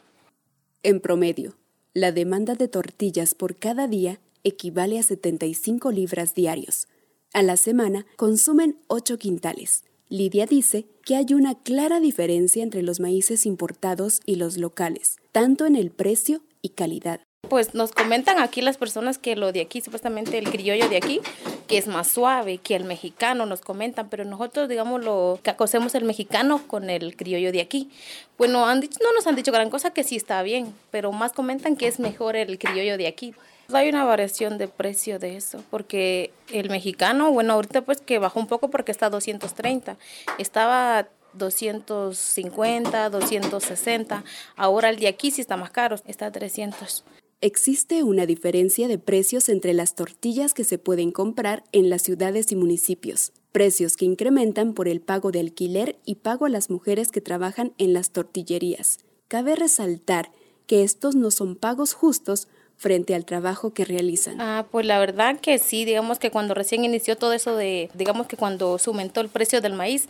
En 0.84 1.00
promedio, 1.00 1.56
la 1.94 2.12
demanda 2.12 2.54
de 2.54 2.68
tortillas 2.68 3.34
por 3.34 3.56
cada 3.56 3.88
día 3.88 4.20
equivale 4.44 5.00
a 5.00 5.04
75 5.04 5.92
libras 5.92 6.34
diarios. 6.34 6.88
A 7.34 7.44
la 7.44 7.58
semana 7.58 8.06
consumen 8.16 8.78
8 8.88 9.18
quintales. 9.18 9.84
Lidia 10.10 10.48
dice 10.48 10.88
que 11.06 11.16
hay 11.16 11.34
una 11.36 11.54
clara 11.54 12.00
diferencia 12.00 12.64
entre 12.64 12.82
los 12.82 13.00
maíces 13.00 13.46
importados 13.46 14.22
y 14.26 14.36
los 14.36 14.58
locales, 14.58 15.18
tanto 15.32 15.68
en 15.68 15.76
el 15.76 15.92
precio 15.92 16.42
y 16.64 16.70
calidad. 16.70 17.22
Pues 17.48 17.74
nos 17.74 17.92
comentan 17.92 18.40
aquí 18.40 18.62
las 18.62 18.78
personas 18.78 19.18
que 19.18 19.36
lo 19.36 19.52
de 19.52 19.62
aquí, 19.62 19.82
supuestamente 19.82 20.38
el 20.38 20.50
criollo 20.50 20.90
de 20.90 20.98
aquí, 20.98 21.22
que 21.68 21.78
es 21.78 21.88
más 21.88 22.08
suave 22.08 22.58
que 22.58 22.76
el 22.76 22.84
mexicano, 22.84 23.46
nos 23.46 23.62
comentan, 23.62 24.10
pero 24.10 24.26
nosotros, 24.26 24.68
digamos, 24.68 25.04
lo 25.04 25.40
que 25.44 25.54
el 25.94 26.04
mexicano 26.04 26.62
con 26.68 26.90
el 26.90 27.16
criollo 27.16 27.52
de 27.52 27.62
aquí. 27.62 27.90
Bueno, 28.38 28.66
han 28.66 28.82
dicho, 28.82 28.98
no 29.04 29.14
nos 29.14 29.26
han 29.28 29.36
dicho 29.36 29.52
gran 29.52 29.70
cosa 29.70 29.92
que 29.92 30.04
sí 30.04 30.16
está 30.16 30.42
bien, 30.44 30.74
pero 30.92 31.12
más 31.12 31.32
comentan 31.32 31.76
que 31.76 31.88
es 31.88 32.00
mejor 32.00 32.36
el 32.36 32.58
criollo 32.58 32.98
de 32.98 33.08
aquí. 33.08 33.34
Hay 33.72 33.90
una 33.90 34.04
variación 34.04 34.58
de 34.58 34.68
precio 34.68 35.20
de 35.20 35.38
eso, 35.38 35.64
porque 35.70 36.32
el 36.52 36.70
mexicano, 36.70 37.32
bueno, 37.32 37.54
ahorita 37.54 37.82
pues 37.84 38.02
que 38.02 38.18
bajó 38.18 38.40
un 38.40 38.48
poco 38.48 38.70
porque 38.70 38.92
está 38.92 39.08
a 39.08 39.10
230. 39.10 39.98
Estaba 40.40 41.08
250, 41.34 43.10
260. 43.10 44.24
Ahora 44.56 44.90
el 44.90 44.98
de 44.98 45.08
aquí 45.08 45.30
sí 45.32 45.42
está 45.42 45.56
más 45.56 45.70
caro, 45.70 45.98
está 46.06 46.28
a 46.28 46.32
300. 46.32 47.04
Existe 47.42 48.04
una 48.04 48.26
diferencia 48.26 48.88
de 48.88 48.98
precios 48.98 49.48
entre 49.48 49.74
las 49.74 49.96
tortillas 49.96 50.54
que 50.54 50.64
se 50.64 50.78
pueden 50.78 51.12
comprar 51.12 51.64
en 51.72 51.90
las 51.90 52.02
ciudades 52.02 52.52
y 52.52 52.56
municipios, 52.56 53.32
precios 53.52 53.96
que 53.96 54.06
incrementan 54.06 54.74
por 54.74 54.88
el 54.88 55.00
pago 55.00 55.32
de 55.32 55.40
alquiler 55.40 55.98
y 56.06 56.16
pago 56.16 56.48
a 56.48 56.50
las 56.50 56.70
mujeres 56.70 57.12
que 57.12 57.22
trabajan 57.22 57.74
en 57.78 57.94
las 57.94 58.12
tortillerías. 58.12 58.98
Cabe 59.30 59.56
resaltar 59.56 60.32
que 60.68 60.84
estos 60.84 61.16
no 61.16 61.32
son 61.32 61.56
pagos 61.56 61.94
justos 61.94 62.50
frente 62.80 63.14
al 63.14 63.26
trabajo 63.26 63.74
que 63.74 63.84
realizan. 63.84 64.40
Ah, 64.40 64.66
pues 64.72 64.86
la 64.86 65.00
verdad 65.00 65.38
que 65.40 65.60
sí, 65.60 65.84
digamos 65.84 66.18
que 66.18 66.32
cuando 66.32 66.54
recién 66.54 66.86
inició 66.86 67.18
todo 67.18 67.34
eso 67.34 67.56
de, 67.56 67.90
digamos 67.94 68.26
que 68.26 68.38
cuando 68.38 68.80
se 68.80 68.90
aumentó 68.90 69.20
el 69.20 69.28
precio 69.28 69.60
del 69.60 69.74
maíz, 69.74 70.08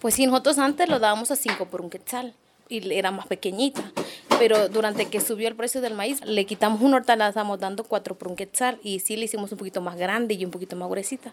pues 0.00 0.14
sí, 0.14 0.26
nosotros 0.26 0.58
antes 0.58 0.88
lo 0.88 0.98
dábamos 0.98 1.30
a 1.30 1.36
5 1.36 1.66
por 1.66 1.80
un 1.80 1.90
quetzal 1.90 2.34
y 2.68 2.92
era 2.92 3.12
más 3.12 3.26
pequeñita. 3.28 3.92
Pero 4.38 4.68
durante 4.68 5.06
que 5.06 5.20
subió 5.20 5.46
el 5.46 5.54
precio 5.54 5.80
del 5.80 5.94
maíz, 5.94 6.20
le 6.24 6.44
quitamos 6.44 6.82
una 6.82 6.96
horta, 6.96 7.14
la 7.14 7.32
dando 7.32 7.84
cuatro 7.84 8.16
por 8.16 8.28
un 8.28 8.36
quetzal 8.36 8.78
y 8.82 8.98
sí 9.00 9.16
le 9.16 9.24
hicimos 9.24 9.52
un 9.52 9.58
poquito 9.58 9.80
más 9.80 9.96
grande 9.96 10.34
y 10.34 10.44
un 10.44 10.50
poquito 10.50 10.74
más 10.74 10.88
gruesita. 10.88 11.32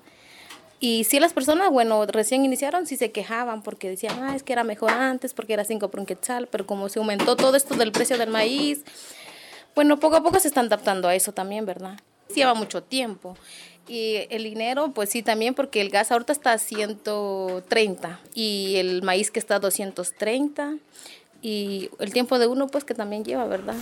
Y 0.80 1.06
sí 1.06 1.20
las 1.20 1.34
personas, 1.34 1.72
bueno, 1.72 2.06
recién 2.06 2.46
iniciaron, 2.46 2.86
sí 2.86 2.96
se 2.96 3.12
quejaban 3.12 3.64
porque 3.64 3.90
decían, 3.90 4.22
ah, 4.22 4.36
es 4.36 4.44
que 4.44 4.54
era 4.54 4.64
mejor 4.64 4.92
antes 4.92 5.34
porque 5.34 5.54
era 5.54 5.64
cinco 5.66 5.90
por 5.90 6.00
un 6.00 6.06
quetzal, 6.06 6.48
pero 6.48 6.68
como 6.68 6.90
se 6.90 7.00
aumentó 7.00 7.36
todo 7.36 7.56
esto 7.56 7.76
del 7.76 7.92
precio 7.92 8.18
del 8.18 8.30
maíz, 8.30 8.84
bueno, 9.76 10.00
poco 10.00 10.16
a 10.16 10.24
poco 10.24 10.40
se 10.40 10.48
están 10.48 10.68
adaptando 10.68 11.08
a 11.08 11.16
eso 11.16 11.34
también, 11.34 11.66
¿verdad? 11.66 12.00
Lleva 12.34 12.54
mucho 12.54 12.82
tiempo. 12.82 13.38
Y 13.88 14.26
el 14.30 14.44
dinero, 14.44 14.92
pues 14.94 15.10
sí, 15.10 15.22
también 15.22 15.54
porque 15.54 15.82
el 15.82 15.90
gas 15.90 16.12
ahorita 16.12 16.34
está 16.34 16.54
a 16.54 16.58
130 16.58 18.20
y 18.34 18.78
el 18.78 19.04
maíz 19.04 19.30
que 19.30 19.40
está 19.40 19.56
a 19.56 19.60
230 19.60 20.78
y 21.42 21.92
el 22.00 22.12
tiempo 22.12 22.40
de 22.40 22.48
uno 22.48 22.68
pues 22.68 22.84
que 22.84 22.96
también 22.96 23.24
lleva, 23.24 23.46
¿verdad? 23.46 23.76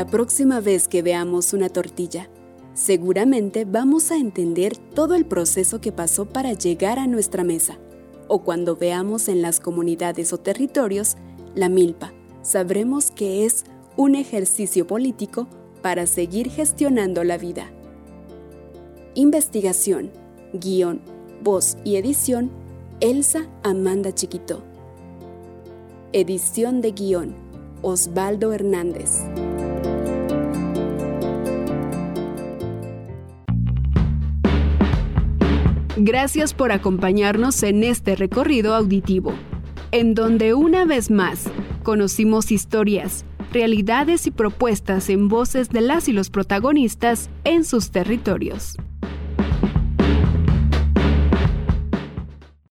La 0.00 0.06
próxima 0.06 0.60
vez 0.60 0.88
que 0.88 1.02
veamos 1.02 1.52
una 1.52 1.68
tortilla, 1.68 2.30
seguramente 2.72 3.66
vamos 3.66 4.10
a 4.10 4.16
entender 4.16 4.74
todo 4.74 5.14
el 5.14 5.26
proceso 5.26 5.82
que 5.82 5.92
pasó 5.92 6.24
para 6.24 6.54
llegar 6.54 6.98
a 6.98 7.06
nuestra 7.06 7.44
mesa. 7.44 7.76
O 8.26 8.38
cuando 8.38 8.76
veamos 8.76 9.28
en 9.28 9.42
las 9.42 9.60
comunidades 9.60 10.32
o 10.32 10.38
territorios 10.38 11.18
la 11.54 11.68
milpa, 11.68 12.14
sabremos 12.40 13.10
que 13.10 13.44
es 13.44 13.64
un 13.98 14.14
ejercicio 14.14 14.86
político 14.86 15.48
para 15.82 16.06
seguir 16.06 16.48
gestionando 16.48 17.22
la 17.22 17.36
vida. 17.36 17.70
Investigación, 19.14 20.12
guion, 20.54 21.02
voz 21.42 21.76
y 21.84 21.96
edición, 21.96 22.50
Elsa 23.00 23.50
Amanda 23.62 24.14
Chiquito. 24.14 24.62
Edición 26.14 26.80
de 26.80 26.92
guion, 26.92 27.34
Osvaldo 27.82 28.54
Hernández. 28.54 29.20
Gracias 36.02 36.54
por 36.54 36.72
acompañarnos 36.72 37.62
en 37.62 37.84
este 37.84 38.16
recorrido 38.16 38.74
auditivo, 38.74 39.34
en 39.90 40.14
donde 40.14 40.54
una 40.54 40.86
vez 40.86 41.10
más 41.10 41.44
conocimos 41.82 42.52
historias, 42.52 43.26
realidades 43.52 44.26
y 44.26 44.30
propuestas 44.30 45.10
en 45.10 45.28
voces 45.28 45.68
de 45.68 45.82
las 45.82 46.08
y 46.08 46.14
los 46.14 46.30
protagonistas 46.30 47.28
en 47.44 47.64
sus 47.64 47.90
territorios. 47.90 48.78